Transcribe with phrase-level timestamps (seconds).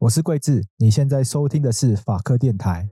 [0.00, 2.88] 我是贵智，你现在收听的是法科电台。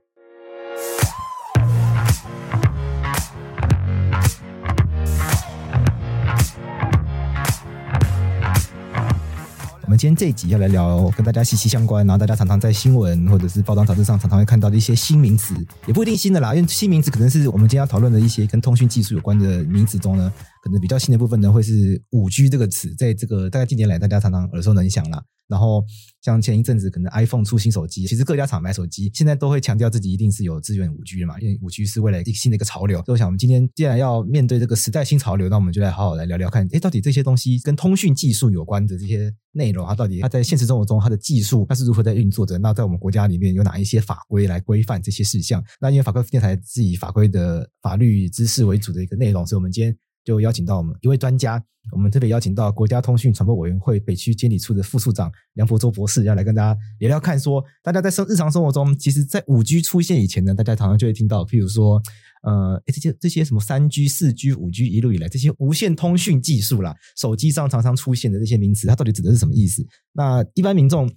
[9.84, 15.54] 我们今天这一集要来聊跟大家息息相关，然后大家常常在新闻或者是报章杂志上常常会看到的一些新名词，
[15.86, 20.30] 也不一定新的啦，因为新名词可能是我们今天要讨论的一些跟通讯技术有关的名词中呢，
[20.62, 25.22] 可能比较新的部分呢会是五 G 这个词，在这个大概近年来大家常常耳熟能详啦。
[25.48, 25.82] 然后
[26.20, 32.98] 像前一阵子可能 iPhone 出新手机，其实各家厂买手机现在都会强调自己一定是有支援五 G 的嘛，因为五 G 是未来一个新的一个潮流。
[32.98, 42.58] 所以我想我们今天既然要面对这个时代新潮流，那我们就来好好来聊聊看，诶，到底这些东西跟通讯技术有关的这些内容，它到底它在现实生活中它的技术它是如何在运作的？
[42.58, 45.64] 那在我们国家里面有哪一些法规来规范这些事项？
[45.80, 49.96] 那因为法科电台是以法规的法律知识为主的一个内容，所以我们今天。
[50.28, 51.58] 就邀请到我们一位专家，
[51.90, 61.98] 我们特别邀请到国家通讯传播委员会北区监理处的副处长梁博洲博士，要来跟大家聊聊看，说大家在生日常生活中，其实，在五 G 出现以前呢，大家常常就会听到，譬如说，
[62.42, 69.82] 呃，这些这些什么三 G、四 G、五 G 一路以来这些无线通讯技术啦，手机上常常出现的这些名词，它到底指的是什么意思？
[70.12, 71.10] 那一般民众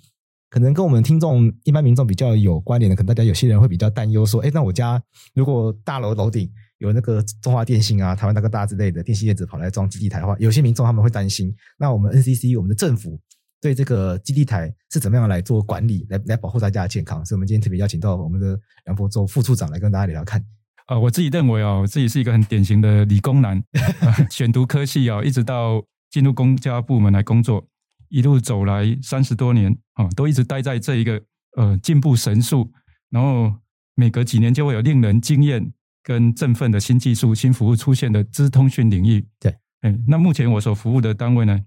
[0.50, 6.50] 可能跟我们听众一般民众比较有关联的，可能大家有些人会比较担忧说，诶，那我家如果大楼楼顶。
[6.82, 11.56] 有那个中华电信啊、台湾大哥大之类的电信业者跑来装基地台的话，有些民众他们会担心。
[11.78, 13.22] 那我们 NCC 我们的政府
[13.62, 17.24] 对这个基地台是怎么样来做管理，来来保护大家的健康？
[17.24, 20.44] 所以，我们今天特别邀请到我们的梁博洲副处长来跟大家聊聊看。
[20.88, 23.64] 啊，我自己认为啊，我自己是一个很典型的理工男，
[24.32, 27.64] 选读科系啊，一直到进入公家部门来工作，
[28.10, 31.22] 一路走来三十多年啊，都一直待在这一个
[31.58, 32.72] 呃进步神速，
[33.12, 33.54] 然后
[33.94, 35.72] 每隔几年就会有令人惊艳。
[36.04, 41.60] 跟振奋的新技术、新服务出现的资通讯领域，对，嗯，那目前我所服务的单位呢，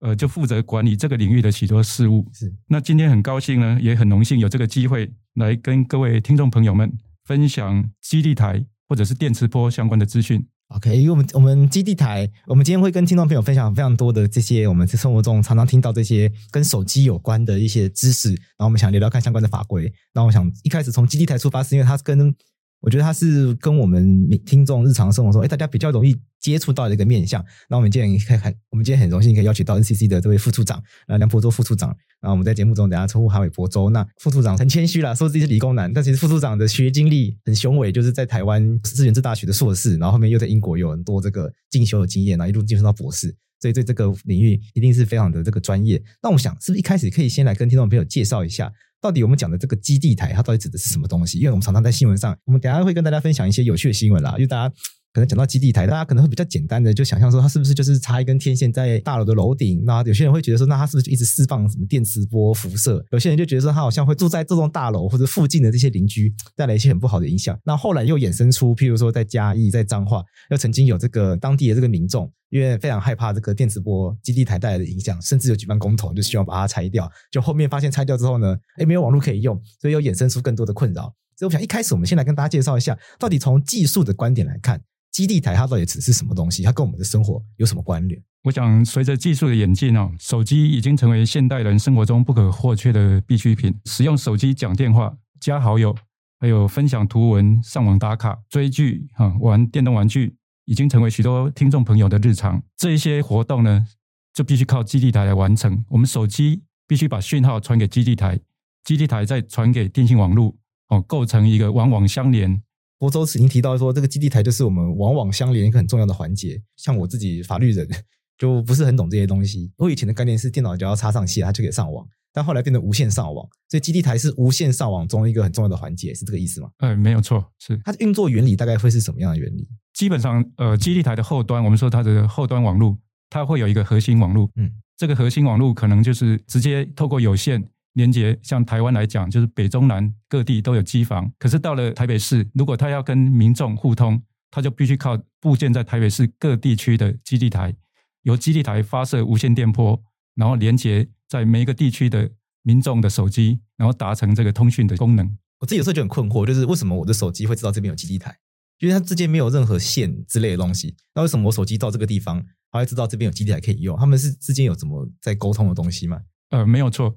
[0.00, 2.26] 呃，就负责管理这个领域的许多事务。
[2.32, 6.92] 是，那今天很高兴呢，也很荣幸有这个机会来跟各位听众朋友们
[7.24, 10.46] 分享基地台或者是电磁波相关的资讯。
[10.68, 19.92] OK，因为我们我们基地台，我们今天会跟听众朋友分享非常多的这些我们在生活中常常听到这些跟手机有关的一些知识，然后我们想聊聊看相关的法规。
[20.14, 22.32] 那我想一开始从基地台出发，是因为它跟
[22.80, 27.44] 我觉得它是跟我们听众日常生活中，哎，大家比较容易接触到的一个面向。
[27.68, 31.94] 那我们今天可以很，我们今天很荣幸可以邀请到 NCC 的这位副处长，呃，梁博洲副处长。
[32.22, 33.90] 那我们在节目中等下称呼他为博洲。
[33.90, 46.02] 那副处长很谦虚啦，说自己是理工男，但其实副处长的学经历很雄伟，就是在台湾资源制大学的硕士，然后后面又在英国有很多这个进修的经验，然后一路晋升到博士，所以对这个领域一定是非常的这个专业。
[46.22, 48.72] 那我想是不是一开始可以先来跟听众朋友介绍一下？
[49.00, 51.38] 到底我们讲的这个基地台，它到底指的是什么东西？
[51.38, 54.32] 因为我们常常在新闻上，我们等下会跟大家分享一些有趣的新闻啦。
[54.32, 54.74] 因为大家
[55.12, 59.82] 可能讲到基地台，大家可能会比较简单的就想象说，它是不是就是插一根天线在大楼的楼顶？
[59.84, 63.04] 那有些人会觉得说，那它是不是就一直释放什么电磁波辐射？
[63.10, 67.58] 有些人就觉得说，它好像会住在这栋大楼或者附近的这些邻居带来一些很不好的影响。
[67.64, 72.30] 那后来又衍生出，譬如说在嘉义、在彰化，又曾经有这个当地的这个民众。
[72.50, 77.08] 因为非常害怕这个电磁波基地台带来的影响，甚至有举办公投，就希望把它拆掉。
[77.30, 81.14] 就后面发现拆掉之后呢，诶，没有网络可以用，所以又衍生出更多的困扰。
[81.36, 84.82] 所以我想一开始我们先来跟大家介绍一下，到底从技术的观点来看，
[85.12, 86.62] 基地台它到底指是什么东西？
[86.62, 88.22] 它跟我们的生活有什么关联？
[88.44, 93.74] 我想随着技术的演进哦，手机已经成为现代人生活中不可或缺的必需品。
[93.84, 95.94] 使用手机讲电话、加好友，
[96.38, 100.36] 还有分享图文、上网打卡、追剧、哈玩电动玩具。
[100.66, 102.62] 已经成为许多听众朋友的日常。
[102.76, 103.84] 这一些活动呢，
[104.32, 105.84] 就必须靠基地台来完成。
[105.88, 108.38] 我们手机必须把讯号传给基地台，
[108.84, 110.54] 基地台再传给电信网络，
[110.90, 112.62] 哦，构成一个网网相连。
[113.00, 116.60] 博洲曾经提到说，这个基地台就是我们网网相连一个很重要的环节。
[116.76, 117.88] 像我自己法律人，
[118.36, 119.72] 就不是很懂这些东西。
[119.78, 122.06] 我以前的概念是电脑只要插上线，它就可以上网。
[122.30, 126.68] 但后来变成无线上网，所以基地台是无线上网中一个很重要的环节，是这个意思吗？
[126.76, 129.66] 呃，没有错，是它的运作原理大概会是什么样的原理？
[129.94, 132.96] 基本上，呃，基地台的后端，我们说它的后端网络，
[133.30, 147.74] 它会有一个核心网络，嗯，这个核心网络可能就是直接透过有线连接，像台湾来讲，就是北中南各地都有机房，可是到了台北市，如果他要跟民众互通，他就必须靠部件在台北市各地区的基地台，
[148.22, 150.02] 由基地台发射无线电波，
[150.34, 151.08] 然后连接。
[151.30, 152.28] 在每一个地区的
[152.62, 155.38] 民众的手机，然后达成这个通讯的功能。
[155.60, 158.36] 我自己有时候就很困惑，就是为什么我的手机会知道这边有基地台？
[158.80, 160.96] 因为它之间没有任何线之类的东西。
[161.14, 163.96] 那为什么我手机到这个地方，它会知道这边有基地台可以用？
[163.96, 166.20] 他们是之间有怎么在沟通的东西吗？
[166.48, 167.14] 呃，没有错，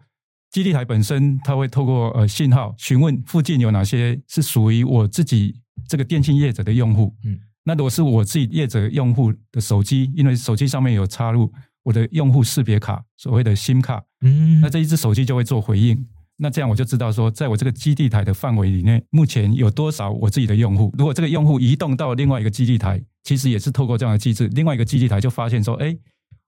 [0.54, 5.54] 基地台本身它会透过呃信号询问附近有哪些是属于我自己
[5.90, 7.14] 这个电信业者的用户。
[7.26, 11.52] 嗯，那如果是我自己业者用户的手机，因为手机上面有插入。
[11.86, 16.08] 我的用户识别卡，所谓的 SIM 卡，嗯，那这一只手机就会做回应。
[16.38, 20.94] 那这样我就知道说，在我这个基地台的范围里面，目前有多少我自己的用户。
[20.98, 25.94] 如果这个用户移动到另外一个基地台，其实也是透过这样的机制，另外一个基地台就发现说，哎，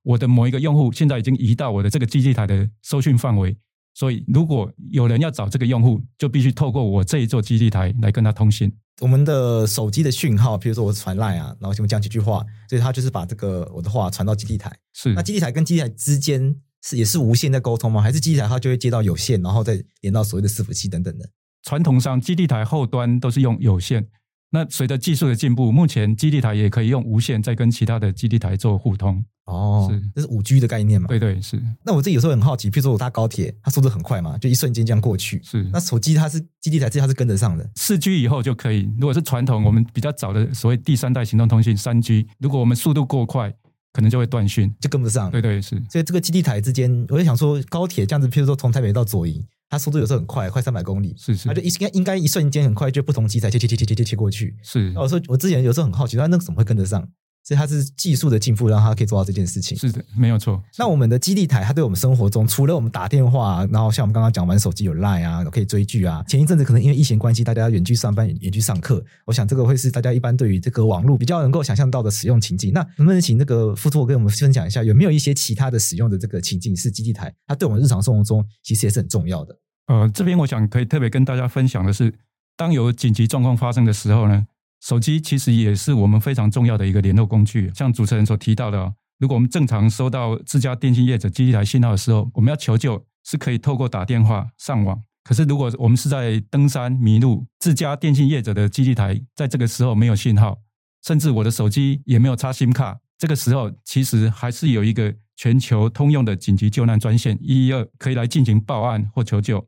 [0.03, 3.57] 我的某一个用户现在已经移到我的这个基地台的搜讯范围。
[3.95, 8.71] 所以，如果有人要找这个用户，就必须透过我这一座基地台来跟他通信。
[9.01, 14.69] 我们的手机的讯号，比如说我传 LINE 啊，然后我讲几句话，所以他就是把这个我的话传到基地台。
[14.93, 15.13] 是。
[15.13, 16.53] 那基地台跟基地台之间
[16.83, 18.01] 是也是无线在沟通吗？
[18.01, 21.29] 还是基地台它就会接到有线，然后再连到所谓的伺服器等等的？
[21.63, 24.07] 传统上，基地台后端都是用有线。
[24.51, 29.25] 那随着技术的进步，目前基地台也可以用无线再跟其他的基地台做互通。
[29.45, 31.07] 哦，是，这是五 G 的概念嘛？
[31.07, 31.61] 对对是。
[31.85, 35.41] 那我自己有时候很好奇，譬如说我搭高铁，它速度很快嘛，就一瞬间这样过去。
[35.43, 35.63] 是。
[35.71, 37.69] 那手机它是基地台，这它是跟得上的。
[37.75, 38.89] 四 G 以后就可以。
[38.99, 43.53] 如果是传统，我们比较早的所谓第三代行动通讯三 G，如果我们速度过快，
[43.93, 45.29] 可能就会断讯，就跟不上。
[45.29, 45.81] 对对是。
[45.89, 49.45] 所以这个基地台之间，我就想说，高铁这样子，譬如说从台北到左营。
[49.67, 54.55] 它速度有时候很快，快三百公里，是是，它就应该应该一瞬间很快，就不同机台切切切切切切切过去。
[54.61, 57.05] 是，我说我之前有时候很好奇，那那个怎么会跟得上？
[57.45, 59.77] 所以它是技术的进步，让它可以做到这件事情。
[59.77, 60.59] 是的，没有错。
[60.79, 66.23] 那我们的基地台，它对我们生活中，除了我们打电话，然后像我们刚刚讲玩手机有 Line 啊，可以追剧啊。
[66.27, 72.73] 前一阵子可能因为疫情关系，大家远距上班、远距上课，我想这个会是大家一般对于这个网络比较能够想象到的使用情境。
[72.73, 79.55] 那能不能请这个副座跟我们分享一下，有没有一些其他的使用的这个情境是基地台，它对我们日常生活中其实也是很重要的？
[79.85, 82.11] 呃，这边我想可以特别跟大家分享的是，
[82.57, 84.47] 当有紧急状况发生的时候呢，
[84.85, 87.71] 手机其实也是我们非常重要的一个联络工具。
[87.73, 95.01] 像主持人所提到的，如果我们正常收到自家电信业者基地台信号的时候，我们要求救是可以透过打电话上网。
[95.23, 100.59] 可是如果我们是在登山迷路，自家电信业者的基地台在这个时候没有信号，
[101.03, 109.67] 甚至我的手机也没有插 SIM 卡，这个时候其实还是有一个全球通用的紧急救难专线一一二可以来进行报案或求救。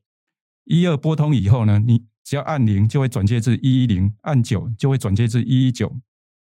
[0.65, 5.95] 一二拨通以后呢，你只要按零就会转接至一一零，按九就会转接至一一九。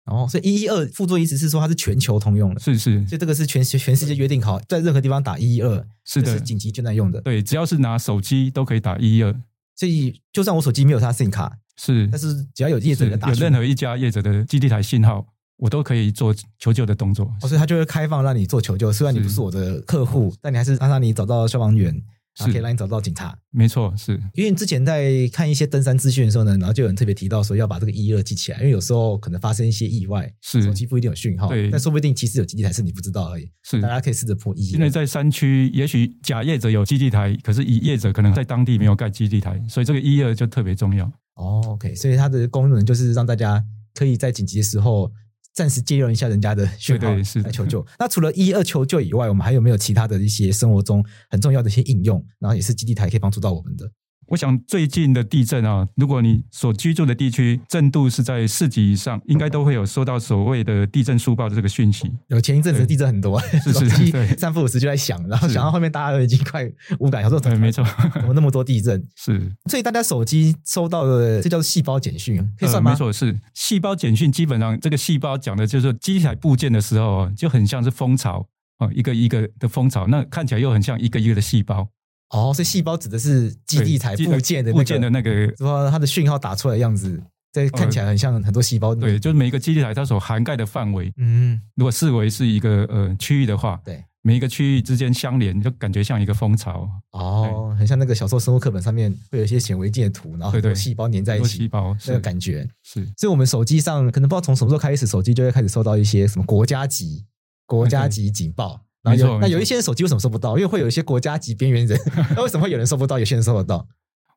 [0.07, 7.21] 哦，所以一一二副座意思是说它是全球通用的，是是，所以这个是全全世界约定好，在任何地方打一一二是的，是紧急救难用的。
[7.21, 9.33] 对，只要是拿手机都可以打一一二。
[9.77, 15.25] 所以就算我手机没有它 SIM 卡，是，但是只要有业者的打，有任何一家业者的基地台信号，
[15.59, 17.33] 我都可以做求救的动作。
[17.43, 22.03] 哦，所以它就会开放让你做求救，虽然你不是我的客户，但你还是让让你找到消防员。
[22.47, 34.71] 可以让你找到警察，没错，是因为之前在看一些登山资讯的时候呢，然后就有人特别提到说要把这个一一二记起来，因为有时候可能发生一些意外，是手机不一定有讯号，对，但说不定其实有基地台是你不知道而已，是大家可以试着破一。
[34.71, 41.05] 因为在山区，也许假业者有基地台，可是乙业者可能在当地没有盖基地台，所以这个一一二就特别重要。
[41.35, 43.65] 哦，OK，所以它的功能就是让大家
[43.95, 45.11] 可以在紧急的时候。
[45.53, 47.15] 暂时借用一下人家的讯号
[47.45, 47.85] 来求救。
[47.99, 52.25] 那除了一一二求救以外，我们还有没有其他的一些生活中很重要的一些应用？
[52.39, 53.91] 然后也是基地台可以帮助到我们的。
[54.31, 62.09] 我想最近的地震啊，如果你所居住的地区震度是在四级以上，应该都会有收到所谓的地震速报的这个讯息。
[62.29, 66.65] 有前一阵子地震很多，是是是， 三不五时就在响，然后响到后面大家都已经快
[67.01, 67.85] 无感，想说对，没错，
[68.15, 69.05] 怎么那么多地震？
[69.17, 72.93] 是，所以大家手机收到的这叫做细胞简讯，可以算吗？
[72.93, 74.31] 没错，是细胞简讯。
[74.31, 78.47] 基本上这个细胞讲的就是基地台部件的时候，就很像是蜂巢
[78.79, 81.89] 啊，一个一个的蜂巢，那看起来又很像一个一个的细胞。
[82.31, 87.21] 哦，所以细胞指的是基地台部件的、那个、部件的那个，说它的讯号打出来的样子，
[87.53, 89.07] 这看起来很像很多细胞、那个。
[89.09, 96.89] 对，就是每一个基地台它所涵盖的范围，嗯，如果视为是一个呃区域的话，对，每一个区域之间相连，就感觉像一个蜂巢。
[97.11, 103.05] 哦，很像那个小时候生物课本上面会有一些显微镜的图，然后很多细胞粘在一起，细胞那个感觉是。
[103.17, 107.25] 所以，我们手机上可能不知道从什么时候开始，手机就会开始收到一些什么国家级、
[107.67, 108.83] 国家级警报。
[109.03, 110.57] 那有那有一些人手机为什么收不到？
[110.59, 111.99] 因为会有一些国家级边缘人，
[112.37, 113.87] 那为什么会有人收不到，有些人收得到？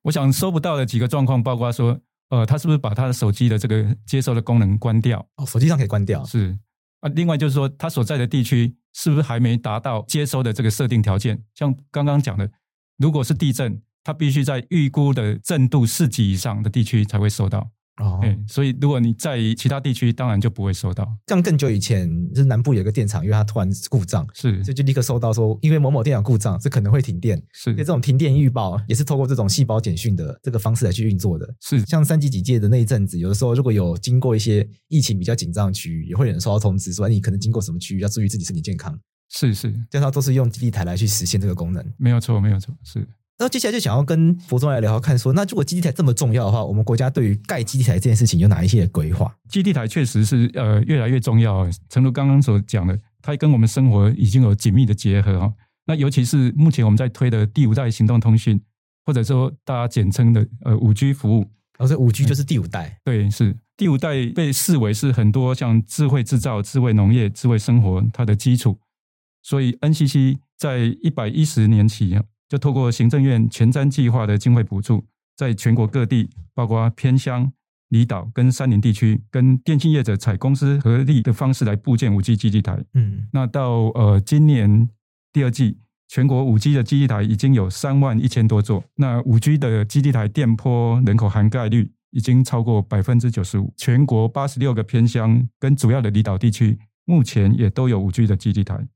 [0.04, 5.26] 我想收不到的几个状况，包括说，呃，他是不是把他的手机的这个接收的功能关掉？
[5.38, 6.24] 哦，手机上可以关掉。
[6.26, 6.58] 是
[7.02, 11.44] 啊，另外就是说，他所在的地区是不是还没达到接收的这个设定条件？
[11.56, 12.50] 像刚刚讲的，
[12.98, 17.70] 如果是地震，他必须在预估的震度四级以上的地区才会收到。
[17.98, 21.08] 哦，所以如果你在其他地区，当然就不会收到。
[21.28, 27.38] 像更久以前，就是南部有个电厂，因为它突然故障，是，所以就立刻收到说，因为某某电厂故障，是可能会停电。
[27.52, 31.48] 是，所以这种停电预报也是透过这种细胞简讯的这个方式来去运作的。
[31.62, 39.00] 是，像三级警戒的那一阵子，有的时候如果有经过一些疫情比较紧张的区域，也会有人收到通知说，你可能经过什么区域，要注意自己身体健康。
[39.30, 41.86] 是是，这套都是用基地台来去实现这个功能。
[41.98, 43.08] 没有错，没有错，是。
[43.44, 49.36] 那接下来就想要跟佛中来聊聊看说，那如果基地台这么重要的话，我们国家对于盖基地台这件事情有哪一些规划？
[49.50, 55.54] 基地台确实是呃越来越重要，诚如刚刚所讲的，它跟我们生活已经有紧密的结合哈。
[55.86, 58.58] 那尤其是目前我们在推的第五代行动通讯，
[59.06, 61.46] 或者说大家简称的呃五 G 服务。
[61.78, 68.80] 而这五 G 就是第五代，嗯，对，是第五代被视为是很多像智慧制造、智慧农业、智慧生活它的基础。
[69.42, 72.18] 所以 NCC 在一百一十年起
[72.50, 77.52] 就透过行政院前瞻计划的经费补助，在全国各地，包括偏乡、
[77.90, 82.84] 离岛跟山林地区，跟电信业者采公司合力的方式来布建五 G 基地台。
[82.94, 84.88] 嗯，那到呃今年
[85.32, 88.84] 第二季，全国五 G 的基地台已经有三万一千多座。
[88.98, 93.74] 那五 G 的基地台电波人口涵盖率已经超过百分之九十五。
[93.78, 98.88] 全国八十六个偏乡跟主要的离岛地区，目前也都有五 G 的基地台。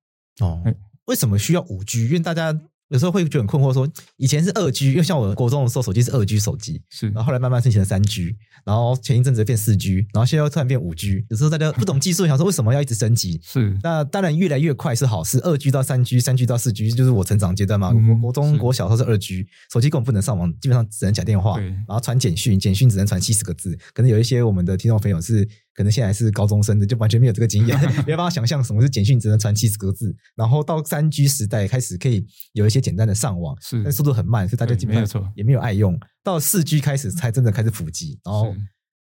[0.42, 0.62] 哦，
[1.06, 2.06] 为什么需要五 G？
[2.06, 2.60] 因为大家。
[2.90, 11.26] 有时候会觉得很困惑，说以前是二 G，因为像我国中的时候，手机是二 G 手机，是，然后后来慢慢升级了三 G，然后前一阵子变四 G，然后现在又突然变五 G。
[11.30, 13.40] 有时候大家不懂技术，想说为什么要一直升级？
[13.44, 17.92] 是，那当然越来越快是好事，二 G 到三 G，三 G 到四 G，就是我成长阶段嘛。
[17.94, 23.78] 嗯、国中、国小时候是二 G，手机根本不能上网，基本上只能讲电话，然后传简讯，简讯只能传七十个字。
[23.94, 25.48] 可能有一些我们的听众朋友是。
[25.78, 30.14] 可能现在是高中生的，就完全没有这个经验， 没办法想象什么是简讯只能传七十个字。
[30.36, 35.96] 然后到三 G 时代开始可以有一些简单的上网，是，但速度很慢，所以大家基本上也没有爱用。
[36.24, 38.20] 到四 G 开始才真的开始普及。
[38.26, 38.56] 然后，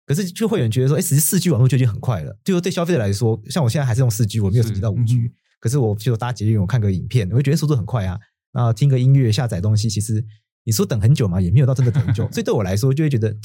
[0.05, 2.37] 可是就会有人觉得说，哎，其实四 G 网络就已经很快了。
[2.45, 5.31] 就是对消费者来说，像我现在还是用四 G，我没有升级到五 G。
[5.59, 8.19] 可是我就搭捷运，我看个影片，我会觉得速度很快啊。
[8.53, 10.23] 然后听个音乐、下载东西，其实
[10.63, 12.29] 你说等很久嘛，也没有到真的等很久。
[12.31, 13.35] 所以对我来说，就会觉得。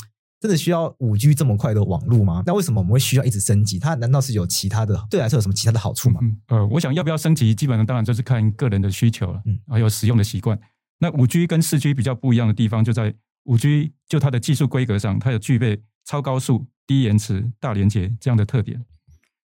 [0.43, 2.43] 真的需要五 G 这么快的网络吗？
[2.45, 3.79] 那为什么我们会需要一直升级？
[3.79, 6.19] 它难道是有其他的对来说有什么其他的好处吗？
[6.21, 10.59] 嗯，呃，我想要不要升级，基本上当然就是看个人的需求了，嗯，还有使用的习惯。
[10.99, 18.85] 那五 G 跟四 G 比较不一样的地方，就在五 G 就它的技术规格上，它有具备超高速、低延迟、大连接这样的特点。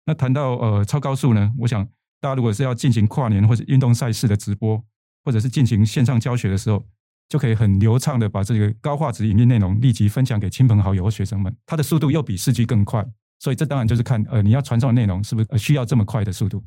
[0.04, 1.84] 那谈到呃超高速呢，我想
[2.20, 4.82] 大家如果是要进行跨年或者运动赛事的直播，
[5.24, 6.84] 或者是进行线上教学的时候。
[7.28, 13.06] 就可以很流畅的把这个高画质影音内容立即分享给亲朋好友和学生们，它的速度又比四 G 更快，
[13.38, 16.64] 所以这当然就是看呃你要传送的内容是不是需要这么快的速度。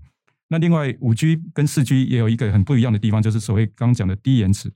[0.49, 4.71] 那另外五 G 跟四 G 也有一个很不一样的地方，就是所谓刚讲的低延迟。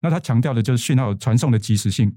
[0.00, 2.14] 那它强调的就是讯号传送的及时性，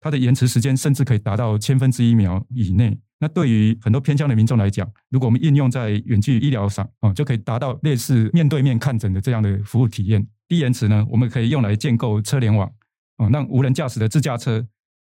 [0.00, 2.98] 它的延迟时间甚至可以达到千分之一秒以内。
[3.18, 10.26] 那对于很多偏乡的民众来讲，如果我们应用在远距医疗上啊，就可以达到类似面对面看诊的这样的服务体验。
[10.50, 12.68] 低延迟呢，我们可以用来建构车联网，
[13.18, 14.66] 哦，让无人驾驶的自驾车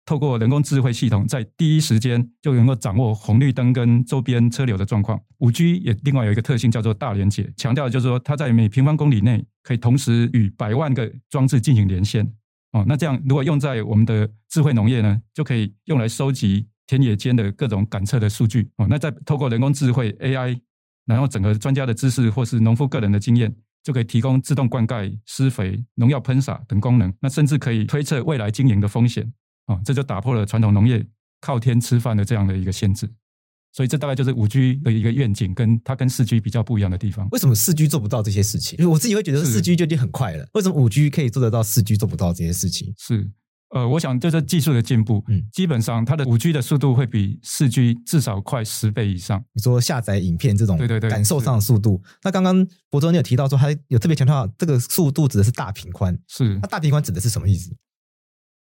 [0.05, 5.19] 透过人工智慧系统，在第一时间就能够掌握红绿灯跟周边车流的状况。
[5.39, 12.31] 五 G 也另外有一个特性叫做大连结，强调的就是说它在每平方公里内可以同时与百万个装置进行连线。
[12.73, 18.69] 哦，那这样如果用在我们的智慧农业呢，就可以用来收集田野间的各种感测的数据。
[18.77, 20.59] 哦，那再透过人工智慧 AI，
[21.07, 23.55] 然后整合专家的知识或是农夫个人的经验。
[23.83, 29.31] 就可以提供自动灌溉、施肥、农药喷洒等功能，那甚至可以推测未来经营的风险
[29.65, 31.05] 啊，这就打破了传统农业
[31.41, 33.09] 靠天吃饭的这样的一个限制。
[33.73, 37.27] 所以这大概就是五 G 的一个愿景，跟它跟四 G 比较不一样的地方。
[37.31, 38.77] 为什么四 G 做不到这些事情？
[38.77, 42.93] 因为我自己会觉得四 G 就已经很快了，为什么五 G 可以做得到，四 G 做不到这些事情？
[42.97, 43.31] 是。
[43.73, 49.43] 呃，我想就是技术的进步，嗯，基本上它的五 G 的速度会比四 G 至少快十倍以上。
[49.53, 51.99] 你说下载影片这种，对对对，感受上的速度。
[52.21, 56.53] 那刚刚博州你有提到说，他有特别强调这个速度指的是大频宽，是。
[56.61, 57.75] 那大频宽指的是什么意思？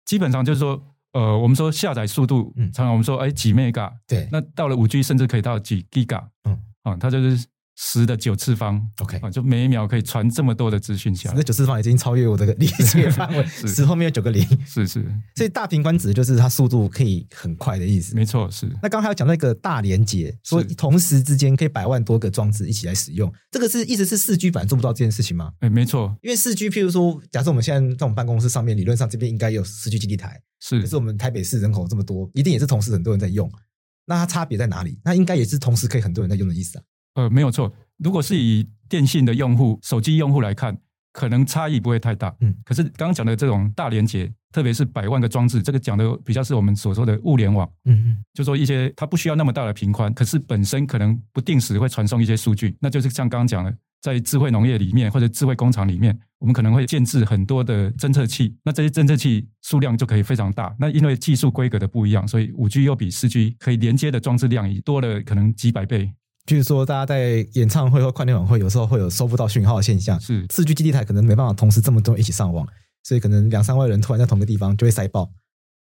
[0.07, 4.27] 基本上就是说，呃，我们说下载速度，嗯，常常我们说，哎，几 mega，对。
[4.33, 7.47] 那到了五 G，甚至可以到几 giga，嗯，啊，它就是。
[7.85, 11.35] 十的九次方，OK，啊，就每一秒可以传这么多的资讯下来。
[11.37, 15.05] 那九次方已经超越我的理解范围， 十后面有九个零，是是。
[15.35, 18.15] 所以大平宽指的就是它速度可以很快的意思。
[18.15, 18.67] 没错，是。
[18.81, 25.53] 那刚刚还有讲到一个大连结，说同时之间可以百万多个装置一起来使用，这个是意思是四 G 版做不到这件事情吗？
[25.59, 26.17] 哎，没错。
[26.23, 30.81] 因为四 G，譬如说，假设我们现在在我们办公室上面，理论上这边应该有四 G 基地台，是。
[30.81, 33.51] 可是我们台北市人口这么多，一定也是同时很多人在用。
[34.07, 35.01] 那它差别在哪里？
[35.05, 36.85] 那应该也是同时可以很多人在用的意思啊。
[37.15, 37.73] 呃，没有错。
[37.99, 40.77] 如果是以电信的用户、手机用户来看，
[41.13, 42.35] 可能差异不会太大。
[42.41, 47.71] 嗯，可是刚刚讲的这种大连接，特别是百万个装置，这个讲的比较是我们所说的物联网。
[47.85, 60.75] 嗯嗯，就说一些它不需要那么大的频宽，可是本身可能不定时会传送一些数据，那就是像刚刚讲的，在智慧农业里面或者智慧工厂里面，我们可能会建置很多的侦测器，那这些侦测器数量就可以非常大。
[60.79, 66.11] 那因为技术规格的不一样，所以五 G 又比四 G 可以连接的装置量也多了可能几百倍。
[66.47, 70.21] 譬如说，大家在演唱会或跨年晚会，有时候会有收不到讯号的现象。
[70.21, 72.67] 是四 G 基地台可能没办法同时这么多人一起上网，
[73.05, 75.31] 所以可能两三万人突然在同个地方就会塞爆。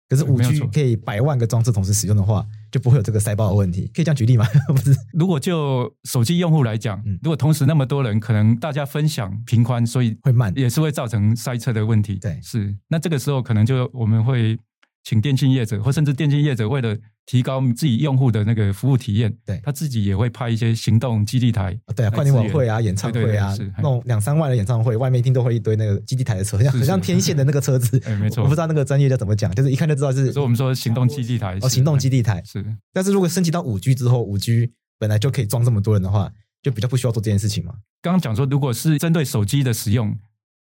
[0.07, 3.91] 可是五 G 可以百万个装置同时使用的话，就不会有这个塞爆的问题。
[3.93, 4.47] 可以这样举例吗？
[4.69, 12.15] 不是，如果就手机用户来讲，嗯，如果同时那么多人，可能大家分享频宽，所以会慢，也是会造成塞车的问题。
[12.15, 12.75] 对，是。
[12.87, 14.57] 那这个时候可能就我们会。
[15.05, 16.95] 请电信业者，或甚至电信业者，为了
[17.29, 30.33] 提高自己用户的那个服务体验，对，他自己也会派一些行动基地台，对啊，跨年晚会啊，演唱会啊，那种两三万的演唱会，外面一定都会一堆那个基地台的车，像很像天线的那个车子， 哎，没错，我不知道那个专业叫怎么讲，就是一看就知道是。
[30.33, 32.65] 所以我们说行动基地台，哦，行动基地台是。
[32.91, 36.31] 但是如果升级到五 G 之后，五 G 本来就可以装这么多人的话，
[36.63, 37.75] 就比较不需要做这件事情嘛。
[38.01, 40.17] 刚刚讲说，如果是针对手机的使用。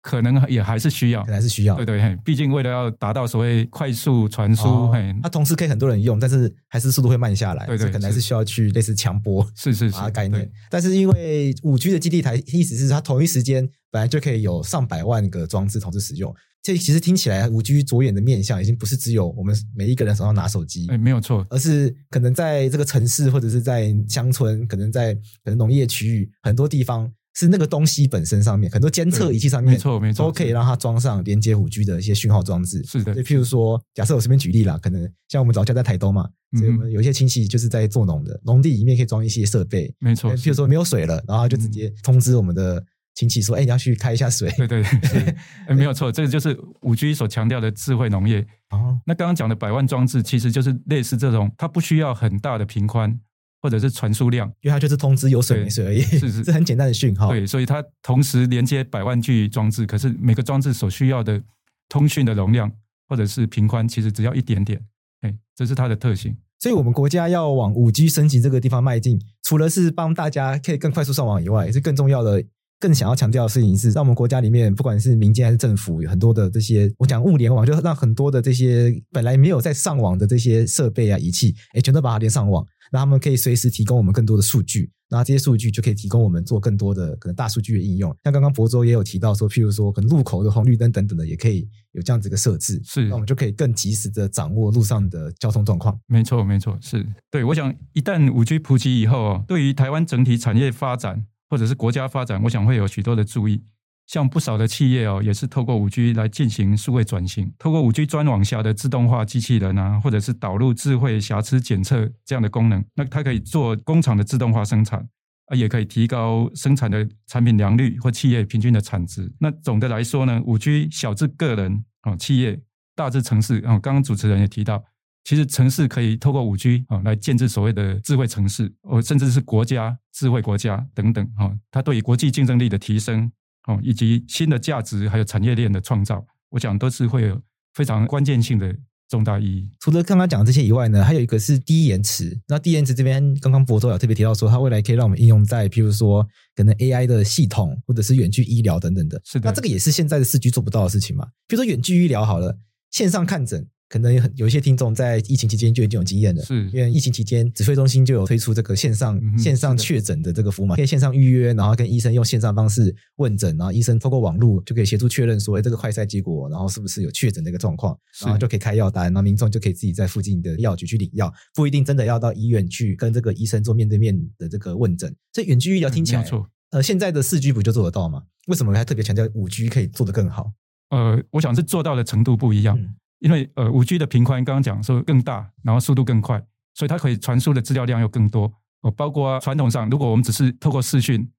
[0.01, 4.91] 可能也还是需要，可能还是需要，对对，毕竟为了要达到所谓快速传输，哦、
[5.22, 10.50] 它同时可以很多人用，但是还是速度会慢下来，对对，可能还是需要去类似强波，是是是啊概念。
[10.70, 16.34] 但是因为五 G 的基地台，意思是它同一时间本来就可以有上百万个装置同时使用。
[16.63, 27.12] 这其实听起来，五 G 着眼的面向已经不是只有我们每一个人手上拿手机，哎，没有错，而是可能在这个城市或者是在乡村，可能在可能农业区域很多地方。
[27.33, 32.83] 是那个东西本身上面，很多监测仪器上面，没错没错，都可以让它装上连接五 G 的一些讯号装置。
[32.83, 39.93] 是的，就譬如说，假设我随便举例啦，可能像我们老家在台东嘛，所以我们有一些亲戚就是在做农的，农地里面可以装一些设备。
[40.00, 42.83] 没错，譬如说没有水了，然后就直接通知我们的
[43.15, 45.35] 亲戚说：“哎、嗯，你要去开一下水。”对对对，
[45.73, 48.45] 没有错，这个就是五 G 所强调的智慧农业。
[48.71, 53.19] 哦，那刚刚讲的百万装置，其实就是类似这种，它不需要很大的频宽。
[53.61, 57.29] 或者是传输量，因为它就是通知有水没水而已，是是，是 很简单的讯号。
[57.29, 61.41] 对，所以它同时连接百万具装置，可是每个装置所需要的
[61.87, 62.71] 通讯的容量
[63.07, 64.83] 或者是频宽，其实只要一点点。
[65.21, 66.35] 哎，这是它的特性。
[66.59, 72.43] 所以我们国家要往五 G 升级这个地方迈进，除了是帮大家可以更快速上网以外，也是更重要的。
[72.81, 88.09] 更想要强调的事情是，在我们国家里面，不管是民间还是政府，有很多的这些，我讲物联网，就让很多的这些本来没有在上网的这些设备啊、仪器，哎，全都把它连上网，让他们可以随时提供我们更多的数据，然后这些数据就可以提供我们做更多的可能大数据的应用。
[88.23, 95.95] 像刚刚博州也有提到说，譬如说可能路口的红绿灯等等的，也可以有这样子一个设置，是，那我们就可以更及时的掌握路上的交通状况。
[96.07, 97.44] 没错，没错，是对。
[97.44, 103.61] 我想一旦五 G 普及以后，对于台湾整体产业发展，或者是国家发展，我想会有许多的注意。
[104.07, 115.05] 像不少的企业哦，也是透过五 G 来进行数位转型，透过五 G 专网下的自动化机器人啊，或者是导入智慧瑕疵检测这样的功能，那它可以做工厂的自动化生产
[115.48, 119.29] 啊，也可以提高生产的产品良率或企业平均的产值。
[119.40, 122.61] 那总的来说呢，五 G 小至个人啊，企业
[122.96, 124.81] 大至城市啊，刚刚主持人也提到。
[125.24, 133.31] 其实城市可以透过五 G 啊来建置所谓的智慧城市，哦，甚至是国家智慧国家等等哈，它对于国际竞争力的提升
[133.68, 137.40] 哦，以及新的价值还有产业链的创造，我想都是会有
[137.75, 138.75] 非常关键性的
[139.07, 139.70] 重大意义。
[139.79, 142.40] 除了刚刚讲的这些以外呢，还有一个是低延迟。
[142.48, 149.22] 那低延迟这边，刚刚博州有特别提到说，它未来可以让我们应用在譬如说可能 AI 的系统，或者是远距医疗等等的。
[149.24, 149.50] 是的。
[149.50, 151.27] 那这个也是现在的四 G 做不到的事情嘛？
[151.48, 152.57] 比如说远距医疗好了，
[152.90, 153.68] 线上看诊。
[153.91, 175.13] 可能有有一些听众在疫情期间就已经有经验了，是因为疫情期间指挥中心就有推出这个线上、嗯、线上确诊的这个服务嘛，可以线上预约，然后跟医生用线上方式问诊，然后医生透过网络就可以协助确认说，哎，这个快筛结果，然后是不是有确诊的一个状况，然后就可以开药单，然后民众就可以自己在附近的药局去领药，不一定真的要到医院去跟这个医生做面对面的这个问诊。
[175.33, 178.23] 这远距医疗听起来，嗯、呃，现在的四 G 不就做得到吗？
[178.47, 180.53] 为什么还特别强调五 G 可以做得更好？
[180.91, 182.79] 呃，我想是做到的程度不一样。
[182.79, 188.51] 嗯因为呃，五 G 的频宽刚刚讲说更大，然后速度更快，所以它可以传输的资料量又更多。
[188.81, 191.29] 哦，包括传统上，如果我们只是透过视讯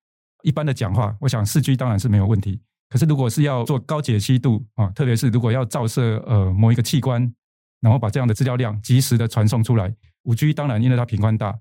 [0.44, 2.60] 一般的讲话，我想四 G 当然是没有问题。
[2.88, 7.20] 可是如果是要做高解析度啊，特别是如果要照射呃某一个器官，
[7.80, 9.92] 然后把这样的资料量及时的传送出来，
[10.22, 11.58] 五 G 当然因为它频宽大，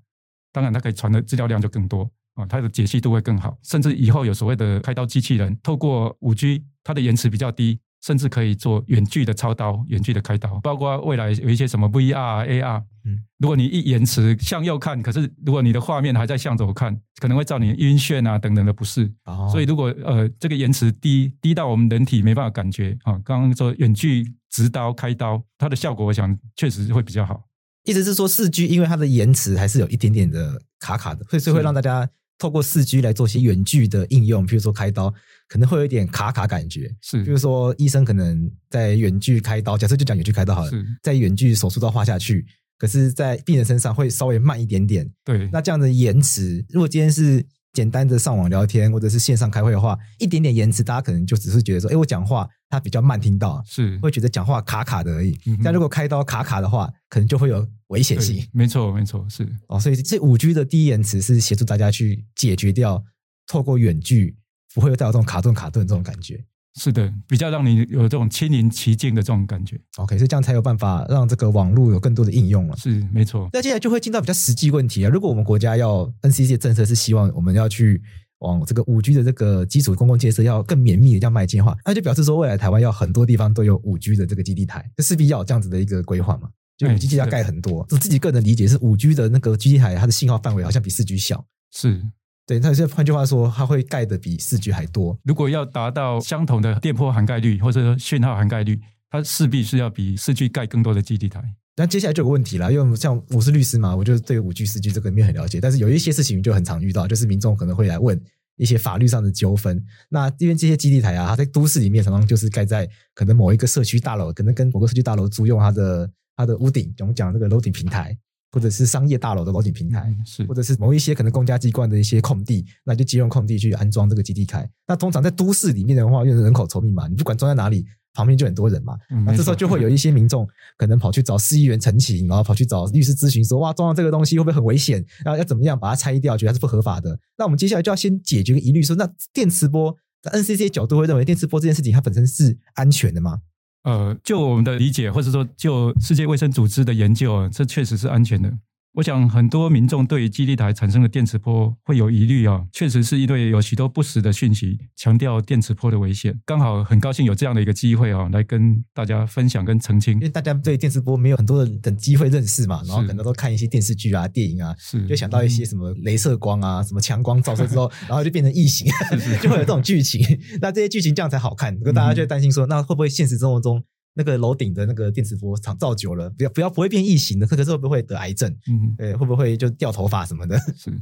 [0.52, 3.58] 当然它可以传的资料量就更多啊，它的解析度会更好。
[3.64, 7.80] 甚至以后有所谓的开刀机器人，透过五 G，它的延迟比较低。
[8.02, 12.82] 甚至可以做远距的操刀、远距的开刀，包括未来有一些什么 VR、AR。
[13.04, 19.10] 嗯，如果你一延迟向右看，可是如果你的画面还在向左看，可能会造成你晕眩啊等等的不适。
[19.24, 27.48] 哦，所以如果呃这个延迟低低到我们人体没办法感觉啊，刚刚说远距直刀开刀，它的效果我想确实会比较好。
[27.84, 32.08] 意思是说四 G 因为它的延迟还是有一点点的卡卡的，所以所以会让大家。
[32.38, 35.12] 透过四 G 来做些远距的应用，比如说开刀，
[35.48, 36.92] 可能会有一点卡卡感觉。
[37.00, 40.70] 是，比如说医生可能在远距开刀，假设就讲远距开刀好了，
[41.02, 42.44] 在远距手术刀画下去，
[42.78, 45.08] 可是，在病人身上会稍微慢一点点。
[45.24, 55.38] 对，那这样的延迟，如果今天是简单的上网聊天或者是线上开会的话，一点点延迟，大家可能就只是觉得说，哎，我讲话他比较慢，听到是会觉得讲话卡卡的而已。
[55.46, 58.46] 嗯、但如果开刀卡卡的话，可能就会有危险性。
[58.52, 59.80] 没错，没错，是哦。
[59.80, 63.02] 所以这五 G 的低延迟是协助大家去解决掉，
[63.46, 64.36] 透过远距
[64.74, 66.44] 不会有带有这种卡顿卡顿这种感觉。
[66.74, 69.78] 是的，比较让你有这种亲临其境的这种感觉。
[69.96, 72.76] OK，所以这样才有办法让这个网络有更多的应用了。
[72.76, 73.48] 是，没错。
[73.52, 75.10] 那接下来就会进到比较实际问题啊。
[75.10, 78.02] 如果我们国家要 NCC 的政策是希望我们要去
[78.38, 86.48] 往这个五 G 的这个基础公共建设要更绵密的这样迈进的话，那就表示说未来台湾要很多地方都有五 G 的这个基地台，就势必要有这样子的一个规划嘛。
[86.78, 87.86] 就五 G 基地要盖很多。
[87.90, 91.44] 我自己个人理解是五 G 的那个基地台，它的信号范围好像比四 G 小。
[91.70, 92.02] 是。
[92.46, 95.16] 对，那现在换句话说，它会盖的比四 G 还多。
[95.24, 101.42] 如果要达到相同的电波涵盖率，或者说讯号涵盖率，它势必是要比四 G 盖更多的基地台。
[101.76, 105.60] 那接下来就有个问题了，因为像我是律师嘛，我就对五 G、四 G 这个没有很了解。
[105.60, 108.20] 但是有一些事情就很常遇到，就是民众可能会来问
[108.56, 109.82] 一些法律上的纠纷。
[110.10, 118.18] 那因为这些基地台啊，它在都市里面常常就是盖在可能某一个社区大楼，可能跟某个社区大楼租用它的它的屋顶，我们讲这个楼顶平台。
[118.52, 124.70] 或者是商业大楼的楼顶平台，是或者是某一些可能公家机关的一些空地，那就借用空地去安装这个基地台。
[124.86, 128.94] 那通常在都市里面的话，因为人口稠密嘛，你不管装在哪里，旁边就很多人嘛。
[129.24, 135.02] 那这时候就会有一些民众可能跑去找市议员陈情，然后跑去找律师咨询，说哇，装了这个东西会不会很危险？
[135.24, 137.18] 然后要怎么样把它拆掉，觉得它是不合法的。
[137.38, 143.40] 那我们接下来就要先解决个疑虑，说那电磁波，在 NCC 角度会认为电磁波这件事情它本身是安全的吗？
[143.84, 148.52] 呃，就我们的理解，或者说就世界卫生组织的研究，这确实是安全的。
[148.94, 156.38] 我想很多民众对于基地台产生的电磁波会有疑虑啊，确实是因为有许多不实的讯息强调电磁波的危险。
[156.44, 160.12] 刚好很高兴有这样的一个机会啊，来跟大家分享跟澄清。
[160.14, 168.86] 因为大家对电磁波没有很多的机会认识嘛，然后可能都看一些电视剧啊、电影啊，是就想到一些什么镭射光啊、什么强光照射之后， 然后就变成异形，
[169.40, 170.20] 就会有这种剧情。
[170.60, 173.82] 那这些剧情这样才好看，如果大家就担心说，那会不会现实生活中？
[174.14, 178.50] 那个楼顶的那个电磁波长照久了，不要不要不会变异形的，可是会不会得癌症？
[178.68, 180.58] 嗯，对，会不会就掉头发什么的？
[180.76, 180.92] 是，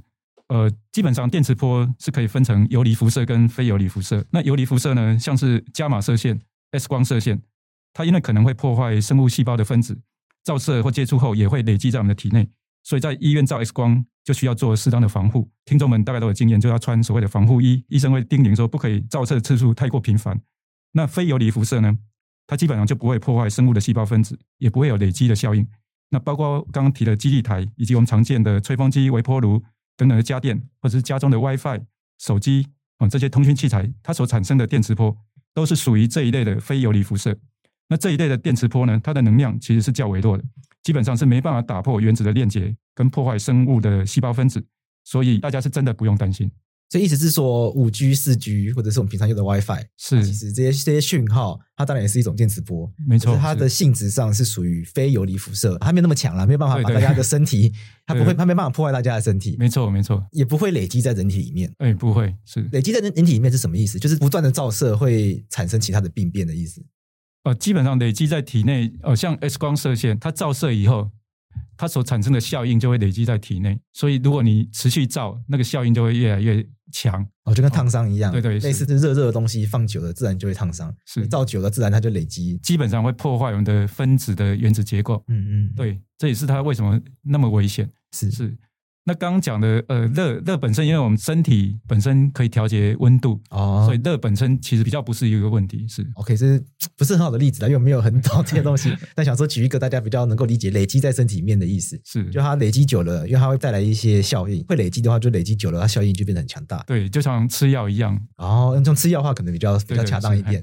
[0.49, 4.25] 呃，基本上电磁波是可以分成游离辐射跟非游离辐射。
[4.31, 6.40] 那游离辐射呢，像是伽马射线、
[6.73, 7.42] X 光射线，
[7.92, 9.99] 它因为可能会破坏生物细胞的分子，
[10.44, 12.49] 照射或接触后也会累积在我们的体内，
[12.85, 15.51] 所以在医院照 X 光就需要做适当的防护。
[15.64, 20.40] 听众们大概都有经验，就要穿所谓的防护衣，医生会叮咛说不可以照射次数太过频繁。
[20.92, 21.96] 那非游离辐射呢？
[22.51, 25.65] 它基本上就不会破坏生物的细胞分子，也不会有累积的效应。
[26.09, 29.63] 那包括刚刚提的基地台，以及我们常见的吹风机、微波炉
[29.97, 31.81] 等等的家电，或者是家中的 WiFi、
[32.19, 32.67] 手机
[32.99, 35.17] 啊这些通讯器材，它所产生的电磁波
[35.55, 37.39] 都是属于这一类的非游离辐射。
[37.89, 40.43] 那这一类的电磁波呢，它的能量其实是较微弱的，
[40.83, 44.61] 基本上是没办法打破原子的链接跟破坏生物的细胞分子，
[45.05, 46.51] 所以大家是真的不用担心。
[46.90, 53.37] 所以意思是说，五 G、四 G 或者是我们平常用的 WiFi，是其实这些这些讯号，它当然也是一种电磁波，没错。
[53.37, 57.72] 它的性质上是属于非游离辐射，它没有那么强了，没有办法把大家的身体，
[58.05, 61.72] 它不会，它没办法破坏大家的身体，没错，没错，也不会累积在人体里面。
[61.79, 63.96] 哎，不会，是累积在人人体里面是什么意思？
[63.96, 66.85] 就是不断的照射会产生其他的病变的意思。
[67.44, 71.12] 呃，基本上累积在体内，呃，像 X 光射线，它照射以后。
[71.77, 77.27] 它所产生的效应就会累积在体内，所以如果你持续照，那个效应就会越来越强。
[77.45, 80.95] 哦，就跟烫伤一样，对对，类似是热热的东西放久了，自然就会烫伤。
[81.07, 85.25] 是，照久了，自然它就累积，基本上会破坏我们的分子的原子结构。
[85.29, 87.91] 嗯嗯，对，这也是它为什么那么危险。
[88.13, 88.57] 是是。
[89.05, 95.89] 那刚刚讲的，呃，热热本身，因为我们身体本身可以调节温度哦，所以热本身其实比较不是一个问题。
[95.89, 96.65] 是 OK，这是
[96.97, 97.69] 不是很好的例子啊？
[97.69, 106.85] 因为没有很懂这些东西， 但想说举一个大家比较能够理解，累积在身体里面的意思是，就它累积久了，因为它会带来一些效应，会累积的话就累积久了，它效应就变得很强大。
[106.87, 108.21] 对，就像吃药一样。
[108.37, 110.63] 哦，用吃药的话可能比较比较恰当一点。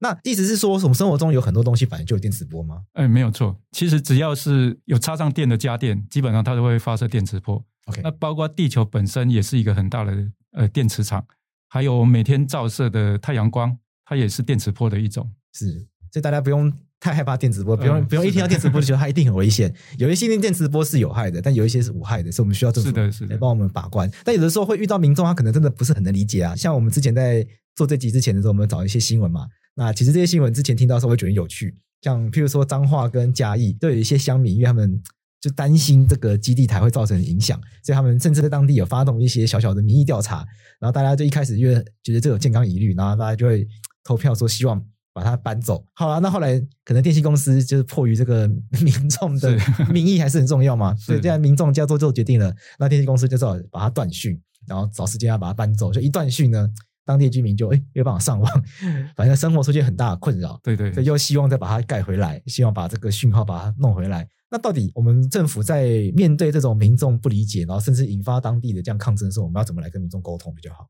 [0.00, 2.82] 那意思是说，我们生活中有很多东西反正就有电磁波吗？
[2.92, 3.58] 哎，没有错。
[3.72, 7.64] 其实只要是有插上电的家电，基本上它都会发射电磁波。
[8.02, 11.24] 那包括地球本身也是一个很大的呃电磁场，
[11.68, 15.30] 还有每天照射的太阳光，它也是电磁波的一种。
[15.52, 15.72] 是，
[16.12, 19.74] 所以大家不用太害怕电磁波，不用、呃、不用一听到电磁波就觉得它一定很危险。
[19.98, 22.90] 有一些电磁波是有害的，但有一些是无害的，所以我们需要政府
[23.28, 24.10] 来帮我们把关。
[24.24, 26.54] 但有的时候会遇到民众，他可能真的不是很能理解啊。
[26.54, 29.46] 像我们之前在做这集之前的时候，我们找一些新闻嘛。
[29.74, 35.02] 那其实这些新闻之前听到的时候会觉得有趣，像譬如说彰化跟嘉义都有一些乡民，因为他们。
[35.40, 40.44] 就担心这个基地台会造成影响，所以他们甚至在当地有发动一些小小的民意调查。
[40.80, 43.66] 然后大家就一开始因为觉得这有健康疑虑，然后大家就会
[44.04, 45.84] 投票说希望把它搬走。
[45.94, 48.48] 好了，那后来可能电信公司就是迫于这个
[48.80, 49.56] 民众的
[49.90, 54.40] 民意还是很重要嘛，所以这样民众叫做做决定了，那电信公司就只好把它断讯。
[54.66, 56.68] 然后找时间要把它搬走，就一断讯呢，
[57.02, 58.64] 当地居民就哎没有办法上网，
[59.16, 60.60] 反正生活出现很大的困扰。
[60.62, 64.28] 对对，所以又希望再把它盖回来，希望把这个讯号把它弄回来。
[64.50, 70.88] 那到底我们政府在面对这种民众不理解，然后甚至引发当地的这样抗争的时候，我们要怎么来跟民众沟通比较好？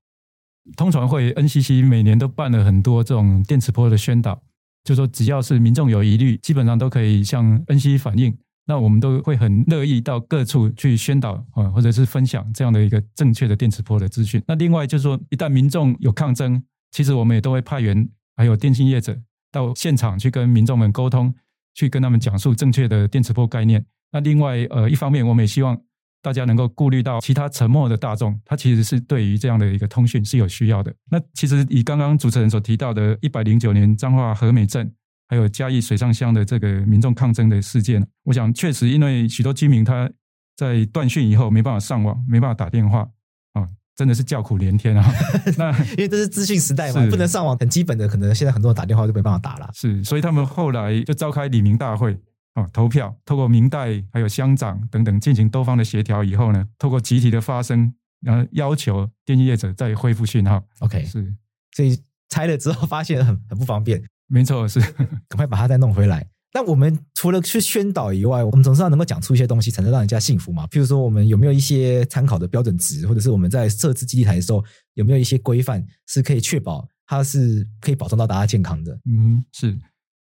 [0.77, 4.43] 通常会 NCC 每年都办了很多这种电磁波的宣导，
[4.85, 8.37] 就说只要是民众有疑虑，基本上都可以向 NCC 反映。
[8.67, 14.43] 那我们都会很乐意到各处去宣导啊，或者是分享这样的一个正确的电磁波的资讯。
[14.47, 19.19] 那另外就是说，一旦民众有抗争，其实我们也都会派员还有电信业者
[19.51, 21.35] 到现场去跟民众们沟通。
[21.79, 23.85] 去跟他们讲述正确的电磁波概念。
[24.11, 25.81] 那另外，呃，一方面我们也希望
[26.21, 30.93] 大家能够顾虑到其他沉默的大众，他其实是对于这样的一个通讯是有需要的。
[31.09, 34.93] 那其实以刚刚主持人所提到的，一百零九年彰化和美镇，
[35.29, 40.11] 还有嘉义水上乡的这个民众抗争的事件，我想确实因为许多居民他
[40.57, 43.09] 在断讯以后没办法上网，没办法打电话。
[43.99, 45.13] 真的是叫苦连天啊！
[45.59, 49.69] 那因为这是资讯时代嘛，不能上网，很基本的，可能现在很多人打电话都没办法打了。
[49.75, 52.17] 是，所以他们后来就召开李明大会
[52.55, 60.63] 啊，投票，透过明代还有乡长等等进行多方的协调以后呢，透过集体的发声，然后要求电信业者再恢复讯号。
[60.79, 61.35] OK，是，
[61.75, 64.79] 所以拆了之后发现很很不方便，没错，是
[65.29, 66.25] 赶快把它再弄回来。
[66.55, 70.67] 那我们除了去宣导以外，我们总是要能够讲出一些东西，才能让人家信服嘛。
[70.69, 78.99] 譬如说，我们有没有一些参考的标准值，或者是我们在设置基地台的时候，有没有一些规范，是可以确保它是可以保障到大家健康的？
[79.05, 79.79] 嗯，是。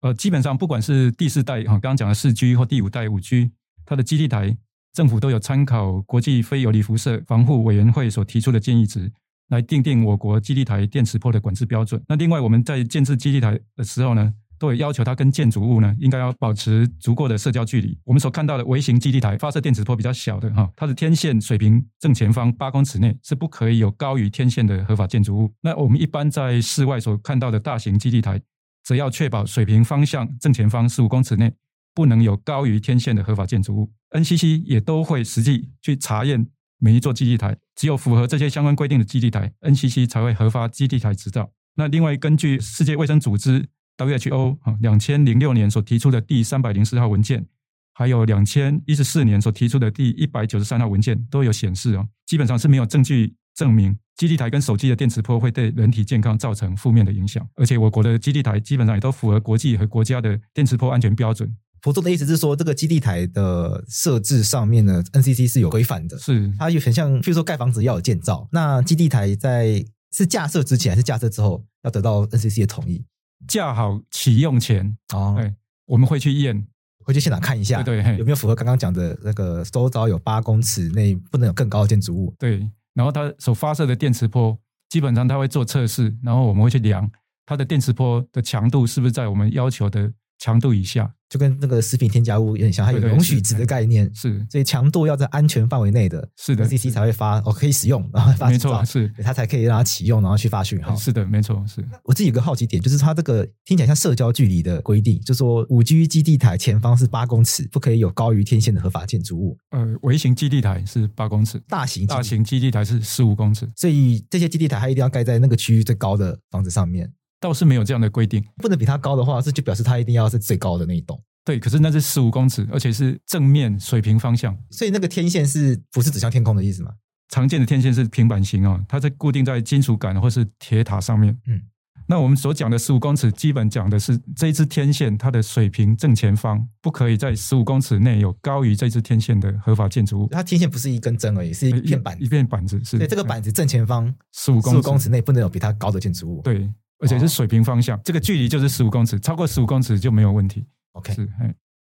[0.02, 3.52] 呃，基本上不管是第四代哈，刚刚讲的四 G 或第五代五 G，
[3.86, 4.58] 它的基地台，
[4.94, 9.12] 政府都有参考国际非游离辐射防护委员会所提出的建议值，
[9.50, 12.04] 来订定我国基地台电磁波的管制标准。
[12.08, 17.98] 那另外，我们在建置基地台的时候呢，都会要求它跟建筑物呢，应该要保持足够的社交距离。
[18.04, 25.52] 我们所看到的微型基地台发射电磁波比较小的哈，它的天线水平正前方八公尺内是不可以有高于天线的合法建筑物。
[25.62, 28.40] 那我们一般在室外所看到的大型基地台，
[28.84, 31.52] 则要确保水平方向正前方十五公尺内
[31.96, 33.92] 不能有高于天线的合法建筑物。
[34.12, 36.46] NCC 也都会实际去查验
[36.78, 41.52] 每一座基地台，只有符合这些相关规定的基地台，NCC 才会核发基地台执照。
[41.78, 43.70] 那另外，根据世界卫生组织。
[44.06, 47.46] WHO 啊，两千零六年所提出的第三百零四号文件，
[47.94, 57.48] 还有两千一十四年所提出的第一百九十三号文件，都有显示哦，基本上是没有证据证明基地台跟手机的电磁波会对人体健康造成负面的影响。
[57.56, 61.56] 而且我国的基地台基本上也都符合国际和国家的电磁波安全标准。
[61.82, 73.04] 佛祖的意思是说，这个基地台的设置上面呢，NCC 是有规范的，是它有很像，譬如说盖房子要有建造，那基地台在是架设之前还是架设之后要得到 NCC 的同意？
[73.48, 75.54] 架好启用前哦，对，
[75.86, 76.68] 我们会去验，
[77.04, 82.70] 会去现场看一下，对对，有没有符合刚刚讲的那个周遭有八公尺内不能有更高的建筑物，对。
[82.94, 84.58] 然后它所发射的电磁波，
[84.90, 87.10] 基本上它会做测试，然后我们会去量
[87.46, 91.14] 它的电磁波的强度是不是在我们要求的强度以下。
[91.32, 101.82] 就跟那个食品添加物有点像，它有容许值的概念，是，所以强度要在安全范围内的，是的，NCC 才会发哦，可以使用，然后发，没错，是，它才可以让它启用，然后去发讯号，是的，没错，是。
[102.04, 109.58] 我自己有个好奇点，就是它这个听起来像社交距离的规定，就是说五 G 基地台前方是八公尺，不可以有高于天线的合法建筑物。
[109.70, 117.10] 呃，微型基地台是八公尺，大型大型基地台是十五公尺，所以这些基地台它一定要盖在那个区域最高的房子上面。
[117.42, 121.22] 倒是没有这样的规定，不能比它高的话，这就表示它一定要是最高的那一栋。
[121.44, 126.92] 对，可是那是十五公尺，而且是正面水平方向，所以那个天线是不是指向天空的意思吗？
[127.30, 131.36] 常见的天线是平板型哦，它是固定在金属杆或是铁塔上面。
[131.48, 131.60] 嗯，
[132.08, 140.28] 那我们所讲的十五公尺，基本讲的是这一支天线它的水平正前方不可以在十五公尺内有高于这支天线的合法建筑物。
[140.30, 142.80] 它天线不是一根针而已，是一片板，一片板子。
[142.84, 146.42] 是，对，这个板子正前方十五公尺内不能有比它高的建筑物。
[146.44, 146.70] 对，
[147.02, 150.66] 而且是水平方向，哦、这个距离就是十五公尺，超过十五公尺就没有问题。
[150.94, 151.28] OK，是，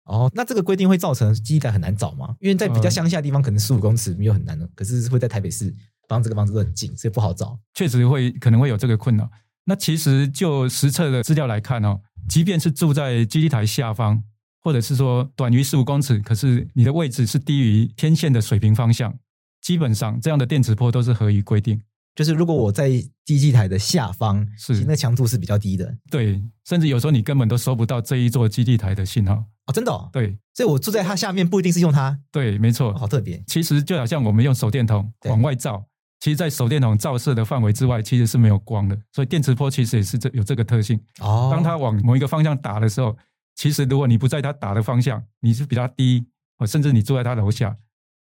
[0.04, 2.34] 哦，那这个规定会造成基地台很难找吗？
[2.40, 5.74] 因为在比较乡下的地方，可能十五公尺没有很难的，可是会在台北市
[6.06, 7.58] 帮这个房子都很近，所以不好找。
[7.74, 9.28] 确实会可能会有这个困扰。
[9.64, 14.22] 那其实就实测的资料来看哦，即便是住在基地台下方，
[14.62, 19.14] 或者是说短于十五公尺，可是你的位置是低于天线的水平方向，
[19.60, 21.82] 基本上这样的电磁波都是合于规定。
[22.18, 22.90] 就是如果我在
[23.24, 24.84] 基地台的下方，是。
[24.84, 29.34] 那强度是比较低的，对，甚至有时候你根本都收不到这一座基地台的信号。
[29.66, 33.40] 哦，真的哦，对，所以我住在它下面不一定是用它，对，没错，哦，好特别。
[33.46, 35.86] 其实就好像我们用手电筒往外照，
[36.18, 41.00] 其实，在手电筒照射的范围之外，其实是没有光的，所以电磁波其实也是这有这个特性。
[41.20, 41.50] 哦。
[41.52, 43.16] 当它往某一个方向打的时候，
[43.54, 46.26] 其实如果你不在它打的方向，你是比它低，
[46.66, 47.76] 甚至你住在它楼下。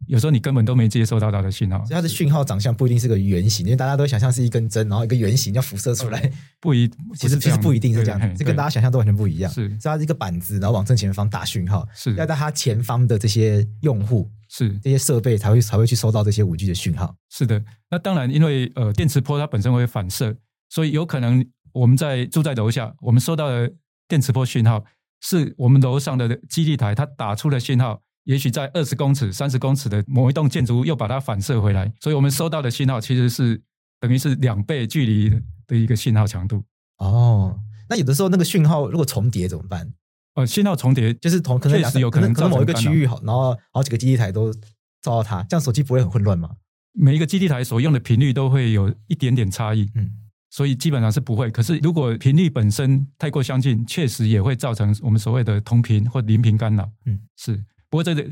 [0.07, 1.79] 有时候你根本都没接收到它的信号。
[1.85, 9.51] 所以它的讯号长相不一定是个圆形，因为大家都想象是一根针，然后一个圆形要辐射出来，不一， 其实其实不一定是这样，这跟大家想象都完全不一样。
[9.51, 17.15] 是，是它是一个板子，然后往正前方打讯号，是要在它前方的这些用户，是这些设备才会才会去收到这些五 G 的讯号。
[17.31, 20.37] 是的，那当然，因为呃电磁波它本身会反射，
[20.69, 23.73] 所以有可能我们在住在楼下，我们收到的
[24.09, 24.85] 电磁波讯号
[25.21, 28.03] 是我们楼上的基地台它打出的讯号。
[28.25, 33.61] 也许在二十公尺、三十公尺的某一栋建筑物又把它反射回来，所以我们收到的信号其实是
[34.01, 35.31] 等于是两倍距离
[35.67, 36.63] 的一个信号强度。
[36.99, 37.59] 哦，
[37.89, 39.93] 那有的时候那个讯号如果重叠怎么办？
[40.35, 44.53] 呃，信号重叠就是同可能确实有可能可能某一个区域好，然后好几个基地台都
[45.03, 46.49] 照到它，这样手机不会很混乱吗？
[46.95, 50.11] 每一个基地台所用的频率都会有一点点差异，嗯，
[50.51, 51.51] 所以基本上是不会。
[51.51, 56.89] 可是如果频率本身太过相近，确实也会造成我们所谓的同频或邻频干扰。
[57.07, 57.63] 嗯，是。
[57.93, 58.27] 不过这个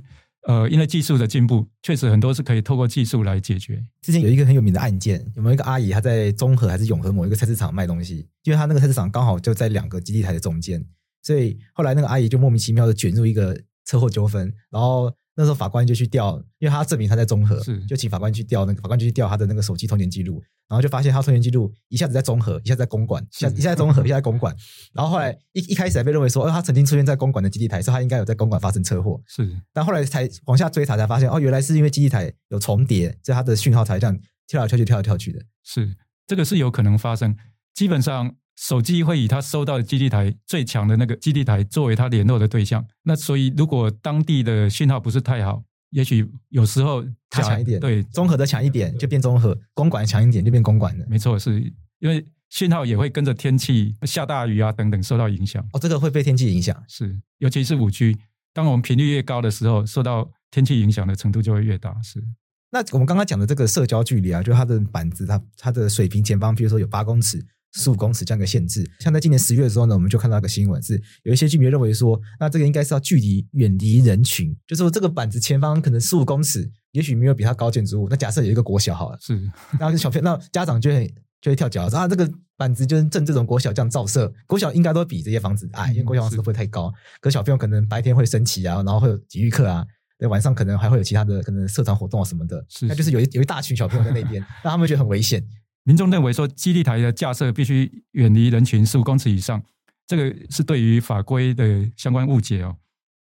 [0.49, 3.85] 呃，因为技术的进步，确实很多是可以透过技术来解决。
[4.01, 8.27] 之前有一个很有名的案件，有没有一个阿姨她在中和还是永和某一个菜市场卖东西？
[8.45, 10.83] 因为她那个菜市场刚好就在两个基地台的中间，
[11.23, 15.15] 所以后来那个阿姨就莫名其妙的卷入一个车祸纠纷，然后。
[15.37, 24.55] 那时候法官就去调，因为他证明他在综合，是就请法官去调那个法官就去调他的那个手机通联记录，然后就发现他通联记录一下子在综合，一下子在公馆，一下一下在中和，一下在公馆，
[24.93, 37.37] 然后后来一一开始还被认为说，哦，他曾经出现在公馆的基地台，所以他应该有在公馆发生车祸，是，但后来才往下追查才发现，哦，原来是因为基地台有重叠，所以他的讯号才这样跳来跳去，跳来跳去的，是这个是有可能发生，
[37.75, 38.35] 基本上。
[38.61, 51.59] 手机会以他收到的基地台最强的那个基地台作为他联络的对象，那所以如果当地的信号不是太好，也许有时候它强一点，对，综合的强一点就变综合，公馆强一点就变公馆的，没错，是
[52.01, 55.67] 因为信号也会跟着天气下大雨啊等等受到影响。
[55.73, 58.19] 哦，这个会被天气影响，是，尤其是五 G，
[58.53, 61.97] 当我们频率越高的时候，受到天气影响的程度就会越大。
[62.03, 62.23] 是，
[62.71, 67.43] 那我们刚刚讲的这个社交距离啊，就它的板子，它它的水平前方，比如说有八公尺。
[67.73, 78.09] 十五公尺这样一个限制，像在今年十月的时候呢，我们就看到一个新闻，是有一些居民认为说，那这个应该是要距离远离人群，就是说这个板子前方可能十五公尺，也许没有比它高建筑物。
[78.09, 79.35] 那假设有一个国小好了，是，
[79.79, 86.93] 然后小朋友，那家长就会就会跳脚，啊，这个板子就是正这种国小这样照射，国小应该都比这些房子矮，因为国小房子不会太高。
[87.21, 89.87] 可小朋友可能白天会升旗啊，然后会有体育课啊，
[90.19, 95.43] 对，晚上可能还会有其他的可能社团活动啊什么的，是，那就是有一有一大群小朋友在那边， 那他们觉得很危险。
[95.91, 99.61] 民众认为说，基地台的架设必须远离人群十五公尺以上，
[100.07, 102.77] 这个是对于法规的相关误解哦。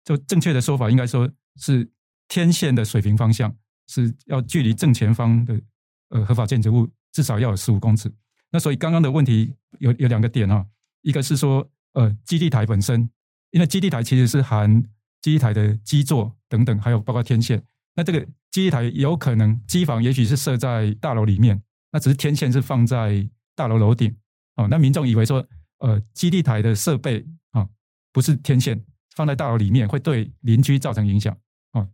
[0.06, 1.90] 就正确的说法，应该说是
[2.28, 3.52] 天线的水平方向
[3.88, 5.60] 是要距离正前方的
[6.10, 8.08] 呃合法建筑物至少要有十五公尺。
[8.52, 10.64] 那所以刚刚的问题有有两个点啊，
[11.02, 13.10] 一个是说呃基地台本身，
[13.50, 14.84] 因为基地台其实是含
[15.24, 17.64] 基地台的基座等等，还有包括天线。
[17.96, 18.20] 那这个
[18.52, 21.60] 基地台有可能机房也许是设在大楼里面。
[21.92, 24.16] 那只是天线是放在大楼楼顶
[24.56, 25.46] 哦，那民众以为说，
[25.80, 27.68] 呃，基地台的设备啊，
[28.12, 28.84] 不是天线
[29.16, 31.36] 放在大楼里面会对邻居造成影响
[31.74, 31.88] 哦。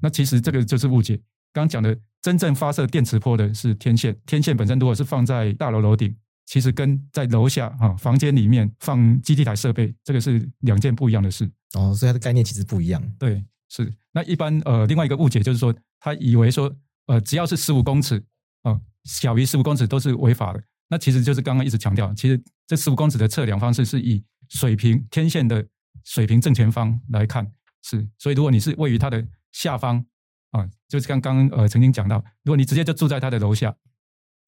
[0.00, 1.16] 那其实这个就是误解。
[1.52, 11.94] 刚刚讲的真正发射电磁波的是天线，天线本身如果是放在大楼楼顶，其实跟在楼下哈房间里面放基地台设备，这个是两件不一样的事哦。
[11.94, 13.02] 所以它的概念其实不一样。
[13.18, 13.92] 对，是。
[14.12, 16.74] 那一般呃，另外一个误解就是说，他以为说，
[17.06, 18.22] 呃，只要是十五公尺。
[18.62, 20.62] 哦，小于十五公尺都是违法的。
[20.88, 25.66] 那其实就是刚刚一直强调，其实这十五公尺的测量方式是以水平天线的
[26.04, 27.50] 水平正前方来看，
[27.82, 28.06] 是。
[28.18, 30.04] 所以如果你是位于它的下方
[30.50, 33.74] 啊，就是刚刚呃曾经讲到，如果你直接就住在它的楼下，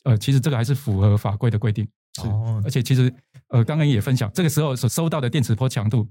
[0.03, 1.89] 呃，其实这个还是符合法规的规定。
[2.21, 2.29] 是。
[2.29, 2.61] 哦。
[2.63, 3.11] 而且其实
[3.49, 6.07] 呃刚刚也分享，这个时候所收到的电磁波强度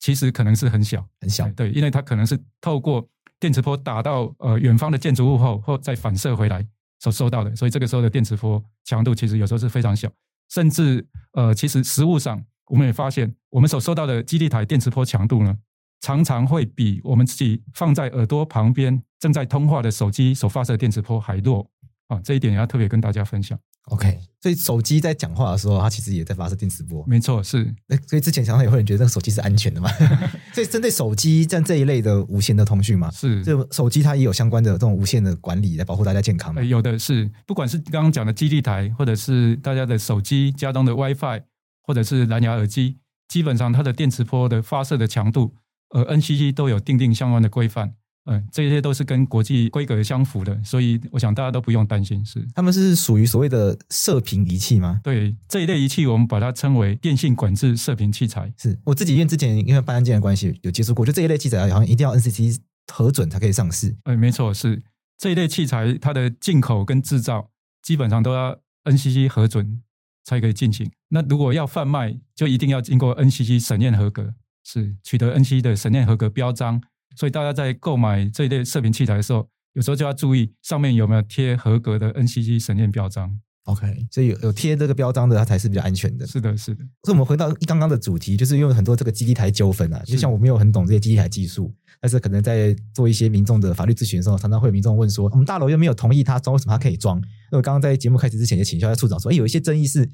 [0.00, 1.46] 其实可能是很小很小。
[1.50, 3.06] 对，因为它可能是透过
[3.38, 6.66] 电磁波打到呃远方的建筑物后，后再反射回来。
[7.04, 10.10] 所收到的，所以这个时候的电磁波强度其实有时候是非常小，
[10.48, 15.54] 甚至呃，其实实物上我们也发现，我们所收到的基地台电磁波强度呢，
[16.00, 21.70] 常常会比我们自己放在耳朵旁边正在通话的手机所发射的电磁波还弱。
[22.08, 23.58] 啊，这一点也要特别跟大家分享。
[23.90, 27.04] OK，所以手机在讲话的时候，它其实也在发射电磁波。
[27.06, 27.74] 没错，是。
[28.08, 29.90] 所以之前常常有人觉得这个手机是安全的嘛？
[30.54, 33.44] 所以针对手机像这一类的无线的通讯嘛，是。
[33.44, 36.62] 这手机它也有相关的这种无线的管理来保护大家健康吗？
[36.62, 41.42] 有的是，不管是刚刚讲的基地台，或者是大家的手机、家中的 WiFi，
[41.82, 42.96] 或者是蓝牙耳机，
[43.28, 45.54] 基本上它的电磁波的发射的强度，
[45.90, 47.92] 呃，NCC 都有定定相关的规范。
[48.26, 52.24] 嗯，这些都是跟国际规格相符的，所以我想大家都不用担心。
[52.24, 55.00] 是，他们是属于所谓的射频仪器吗？
[55.04, 58.50] 对，这一类仪器我们把它称为电信管制射频器材。
[58.56, 62.56] 是我自己因为之前因为办案件的关系有接触过，就这一类器材好像一定要 NCC
[62.90, 63.94] 核准才可以上市。
[64.04, 64.82] 哎，没错，是
[65.18, 67.50] 这一类器材它的进口跟制造
[67.82, 69.82] 基本上都要 NCC 核准
[70.24, 70.90] 才可以进行。
[71.10, 74.32] 那如果要贩卖，就一定要经过 NCC 审验合格，
[74.64, 76.82] 是取得 NCC 的审验合格标章。
[77.16, 83.40] 所以大家在购买这一类射频器材的时候，有时候就要注意上面有没有贴合格的 NCC 审验标章。
[83.64, 86.26] OK，所以有有贴这个标章的，它才是比较安全的。
[86.26, 86.84] 是的，是的。
[87.04, 97.18] 所以我们回到刚刚的主题，就是因为很多这个基地台纠纷啊，就像我没有很懂这些基地台技术，但是可能在做一些民众的法律咨询的时候，常常会有民众问说，我们大楼又没有同意他装，为什么他可以装？
[97.50, 100.04] 那我刚刚在节目开始之前也请教一下处长说，哎，有一些争议是，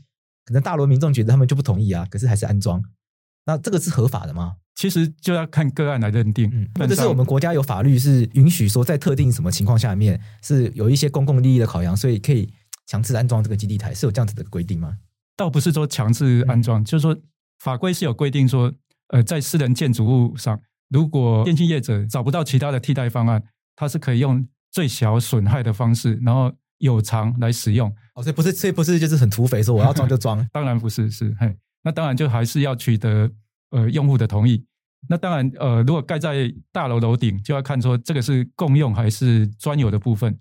[0.44, 2.80] 可能大楼民众觉得他们就不同意啊，可是还是安装，
[3.46, 4.56] 那这个是合法的吗？
[4.74, 12.52] 其实就要看个案来认定，嗯，或者是我们国家有法律是允许说，在特定什么情况下面是有一些公共利益的考量，所以可以。
[12.86, 14.96] 强制安装这个基地台是有这样子的规定吗？
[15.36, 17.16] 倒不是说强制安装，嗯、就是说
[17.60, 18.72] 法规是有规定说，
[19.10, 23.40] 呃，在私人建筑物上，如果电信业者找不到其他的替代方案，
[23.76, 27.88] 它是可以用最小损害的方式，然后有偿来使用。
[28.16, 30.44] 哦，所以不是，所以不是就是很土匪说我要装就装？
[30.52, 33.30] 当然不是，是嘿，那当然就还是要取得
[33.70, 34.64] 呃用户的同意。
[35.08, 40.38] 那当然，呃，如果盖在大楼楼顶，就要看说这个是共用还是专有的部分。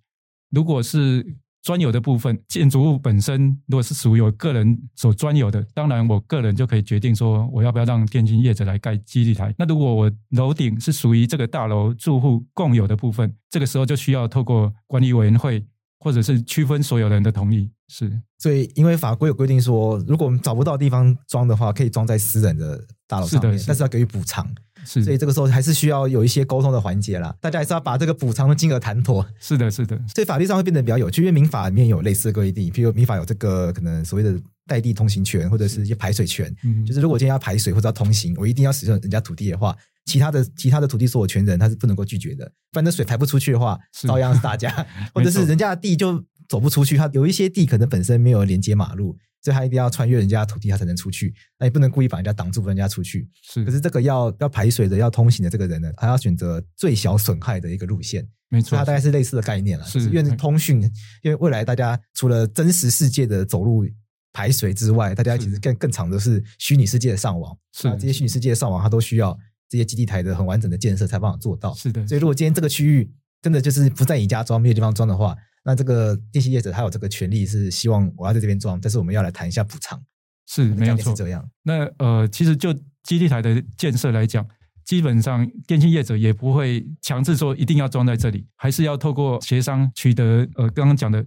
[0.52, 1.26] 如果是
[1.62, 9.54] 专有的部分，建筑物本身如果是属于我个人所专有的，当然我个人就可以决定说我要不要让电信业者来盖基地台。
[9.58, 15.66] 那如果我楼顶是属于这个大楼住户共有的部分，这个时候就需要透过管理委员会
[16.00, 17.70] 或者是区分所有人的同意。
[17.88, 24.48] 是，所以因为法规有规定说，如果我们找不到地方装的话，可以装在私人的大楼上面，是，是，但是要给予补偿。
[24.86, 27.36] 是，所以这个时候还是需要有一些沟通的环节啦。
[27.42, 29.26] 大家还是要把这个补偿的金额谈妥。
[29.40, 30.00] 是的，是的。
[30.08, 36.56] 所以法律上会变得比较有趣，因为民法里面有类似的规定，譬如民法有这个可能所谓的代地通行权，或者是一些排水权。
[36.64, 39.76] 嗯，就是如果今天要排水或者要通行，我一定要使用人家土地的话，
[40.10, 42.52] 其他的其他的土地所有权人他是不能够拒绝的。
[42.72, 46.98] 反正水排不出去的话，照样是大家， 或者是人家的地就走不出去。
[46.98, 49.18] 他有一些地可能本身没有连接马路。
[49.42, 51.34] 所以他一定要穿越人家的土地，他才能出去。
[51.58, 53.26] 那也不能故意把人家挡住，人家出去。
[53.42, 58.28] 是，可是这个要要排水的、要通行的这个人呢，他要选择最小损害的一个路线。
[58.50, 59.86] 没错，他大概是类似的概念了。
[59.86, 60.82] 是，因为通讯，
[61.24, 63.88] 因为未来大家除了真实世界的走路
[64.34, 67.58] 排水之外，大家其实更更长的是虚拟世界的上网。
[67.72, 69.40] 是，这些虚拟世界的上网，它都需要
[69.70, 71.74] 这些基地台的很完整的建设才办法做到。
[71.76, 72.06] 是的。
[72.08, 73.10] 所以如果今天这个区域
[73.42, 80.02] 真的就是不在你家装，没有地方装的话，那这个电信业者他有这个权利，是希望我要在这边装，但是我们要来谈一下补偿，
[80.48, 81.14] 是没有错。
[81.14, 81.48] 这样。
[81.64, 84.46] 那呃，其实就基地台的建设来讲，
[84.84, 91.24] 基本上电信业者也不会强制说一定要装在这里，还是要透过协商取得呃刚刚讲的，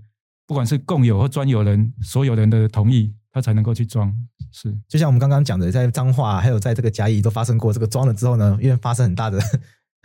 [0.46, 4.12] 不管是共有或专有人所有人的同意，他才能够去装。
[4.52, 9.40] 是，就像我们刚刚讲的，在脏话还有在这个甲乙都发生过这个装了之后呢，因为发生很大的。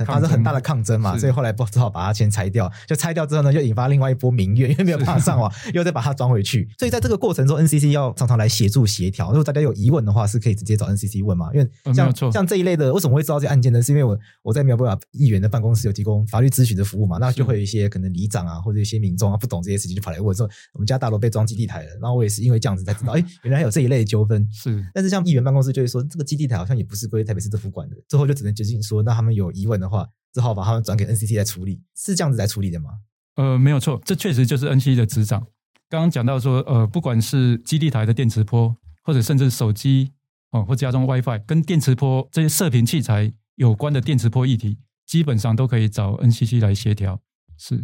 [0.06, 2.72] 发生很大的抗争嘛，所以后来不只好把它先拆掉。
[2.86, 6.70] 就拆掉之后呢，又引发另外一波民怨，因为没有办法上网，又再把它装回去。
[6.78, 9.30] 所以在这个过程中，NCC 要常常来协助协调。
[9.30, 11.50] 如果大家有疑问的话，是可以直接找 NCC 问嘛。
[11.54, 13.82] 因为像像这一类的，为什么会知道这案件呢？
[13.82, 21.90] 是因为我我在苗博雅议员的办公室有提供法律咨询的服务嘛，那就会有一些可能里长啊，或者一些民众啊不懂这些事情，就跑来问说我们家大楼被装基地台了。
[22.00, 24.48] 然后我也是因为这样子才知道，哎，原来还有这一类的纠纷。
[24.52, 30.10] 是，但是像议员办公室就会说，这个基地台好像也不是归台北市政府管的，最后就只能决定说，那他们有疑问的话。
[30.34, 32.92] 只好把他们转给 NCC 来处理，是这样子来处理的吗？
[33.38, 35.42] 呃，没有错，这确实就是 NCC 的执掌。
[35.90, 40.12] 刚刚讲到说，呃，不管是基地台的电磁波，或者甚至手机
[40.52, 44.78] 哦，或家中 WiFi 跟电磁波这些射频器材有关的电磁波议题，
[45.08, 47.20] 基本上都可以找 NCC 来协调。
[47.58, 47.84] 是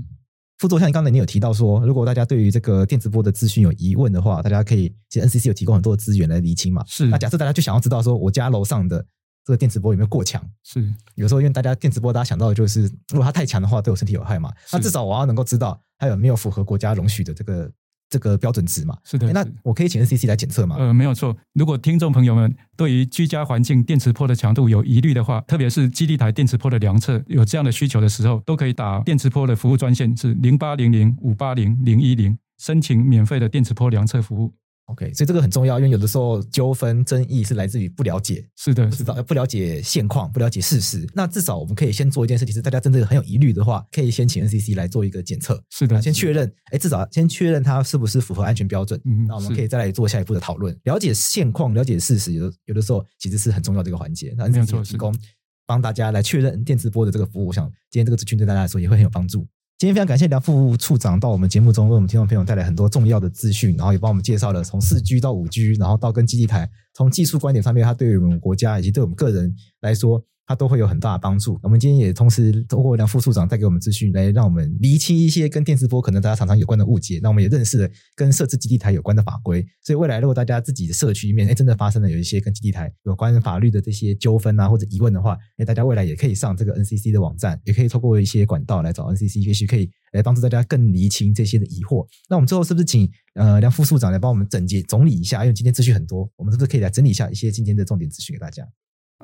[0.60, 6.84] 副座，像你刚才你有提到说，如果大家对于这个电磁波的资讯有疑问的话，大家可以，其实 NCC 有提供很多的资源来厘清嘛。
[6.86, 9.04] 是，那假设大家就想要知道说，我家楼上的。
[9.46, 10.42] 这个电磁波有没有过强？
[10.64, 14.52] 是有时候因为大家电磁波，大家想到的就是，如果它太强的话，对我身体有害嘛。
[14.72, 17.72] 那至少我要能够知道它有没有符合国家容许的这个
[18.10, 18.98] 这个标准值嘛。
[19.04, 20.78] 是的，那我可以请 NCC 来检测吗？
[20.80, 21.36] 呃，没有错。
[21.54, 34.54] 如果听众朋友们对于居家环境电磁波的强度有疑虑的话，特别是基地台电磁波的量测有这样的需求的时候，都可以打电磁波的服务专线是零八零零五八零零一零，申请免费的电磁波量测服务。
[34.88, 41.08] OK，所以这个很重要，因为有的时候纠纷争议是来自于不了解，是的，是的，不了解现况，不了解事实。
[41.14, 49.00] 那至少我们可以先做一件事情，是大家真的很有疑虑的话，可以先请 NCC 来做一个检测，是的，先确认，哎，至少先确认它是不是符合安全标准。
[49.06, 54.34] 嗯，那我们可以再来做下一步的讨论，了解现况，了解事实，有的有的时候其实是很重要的一个环节。
[54.38, 55.16] 那 NCC 提供
[55.66, 59.48] 帮大家来确认电磁波的这个服务，我想今天这个资讯对大家来说也会很有帮助。
[59.84, 70.24] 今天非常感谢梁副处长到我们节目中为我们听众朋友带来很多重要的资讯，然后也帮我们介绍了从四 G 到五 G，然后到跟基地台从技术观点上面，它对于我们国家以及对我们个人来说。
[70.46, 71.60] 它都会有很大的帮助。
[71.64, 77.20] 我们今天也同时通过梁副处长带给我们资讯，来让我们厘清一些跟电磁波可能大家常常有关的误解。
[77.24, 79.66] 那我们也认识了跟设置基地台有关的法规。
[79.82, 92.06] 所以未来如果大家自己的社区里面，哎，真的发生了有一些跟基地台有关法律的这些纠纷啊或者疑问的话，哎，大家未来也可以上这个 NCC 的网站，也可以透过一些管道来找 NCC，也许可以来帮助大家更厘清这些的疑惑。
[92.30, 95.44] 那我们最后是不是请呃梁副处长来帮我们整洁总理一下？
[95.44, 98.68] 因为今天资讯很多，我们是不是可以来整理一下一些今天的重点资讯给大家？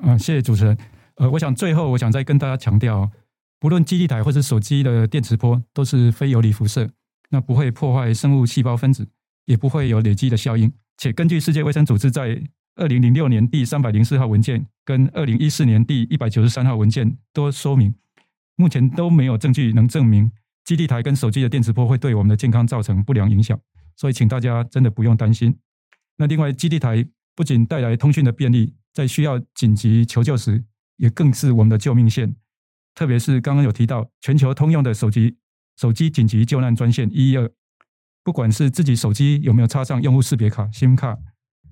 [0.02, 0.76] 嗯，谢谢主持人。
[1.20, 3.10] 呃，我想最后我想再跟大家强调，
[3.58, 6.88] 不论基地台或者手机的电磁波都是非游离辐射，
[7.28, 9.06] 那不会破坏生物细胞分子，
[9.44, 10.72] 也不会有累积的效应。
[10.96, 12.42] 且根据世界卫生组织在
[12.76, 17.94] 二零零六年第三百零四号文件跟二零一四年第一百九十三号文件都说明，
[18.56, 20.32] 目前都没有证据能证明
[20.64, 23.60] 基地台跟手机的电磁波会对我们的健康造成不良影响。
[23.94, 25.54] 所以，请大家真的不用担心。
[26.16, 27.06] 那另外，基地台
[27.36, 30.64] 不仅带来通讯的便利，在需要紧急求救时，
[31.00, 32.36] 也更是我们的救命线，
[32.94, 35.38] 特别是刚刚有提到全球通用的手机
[35.78, 37.50] 手机紧急救难专线一一二，
[38.22, 41.16] 不管是自己手机有没有插上用户识别卡 SIM 卡，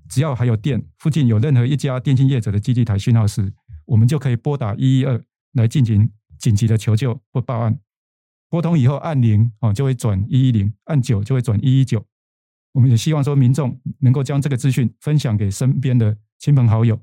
[0.09, 3.53] 只要还有电，附近有任何一家电信业者的基地台讯号时，
[3.85, 5.23] 我们就可以拨打一一二
[5.53, 7.79] 来进行紧急的求救或报案。
[8.49, 12.03] 拨通以后按零哦，就会转一一零，按九就会转一一九。
[12.73, 16.99] 我们也希望说民众能够将这个资讯分享给身边的亲朋好友。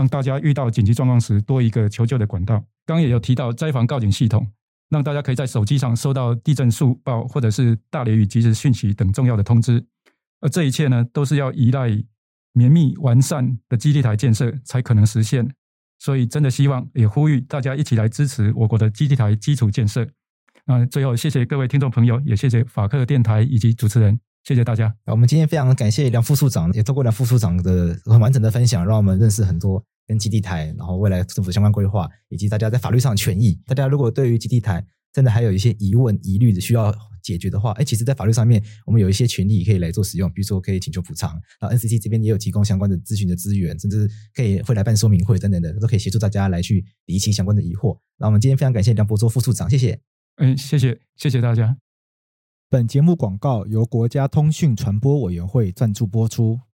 [0.00, 2.64] 让大家遇到紧急状况时多一个求救的管道。
[2.86, 4.50] 刚也有提到灾防告警系统，
[4.88, 9.84] 让大家可以在手机上收到地震速报或者是大雷雨及时讯息等重要的通知。
[10.40, 11.90] 而这一切呢，都是要依赖
[12.54, 15.46] 绵密完善的基地台建设才可能实现。
[15.98, 20.08] 所以，真的希望也呼吁大家一起来支持我国的基地台基础建设。
[20.64, 24.18] 那最后，谢谢各位听众朋友，也谢谢法客电台以及主持人。
[24.44, 24.94] 谢谢大家。
[25.04, 33.56] 我们今天非常感谢梁副处长，也透过梁副处长的很完整的分享，让我们认识很多跟基地台，然后未来政府的相关规划，以及大家在法律上的权益。
[33.64, 36.92] 大家如果对于基地台真的还有一些疑问、疑虑的需要
[37.22, 47.96] 解决的话，哎，其实，在法律上面，我们有一些权利可以来做使用，比如说可以请求补偿，然后 NCC 这边也有提供相关的咨询的资源，甚至可以会来办说明会等等的，都可以协助大家来去厘清相关的疑惑。
[48.18, 50.00] 那我们今天非常感谢梁博卓副处长，谢谢。
[50.38, 51.76] 嗯，谢谢，谢谢大家。
[52.68, 56.60] 本节目广告由国家通讯传播委员会赞助播出。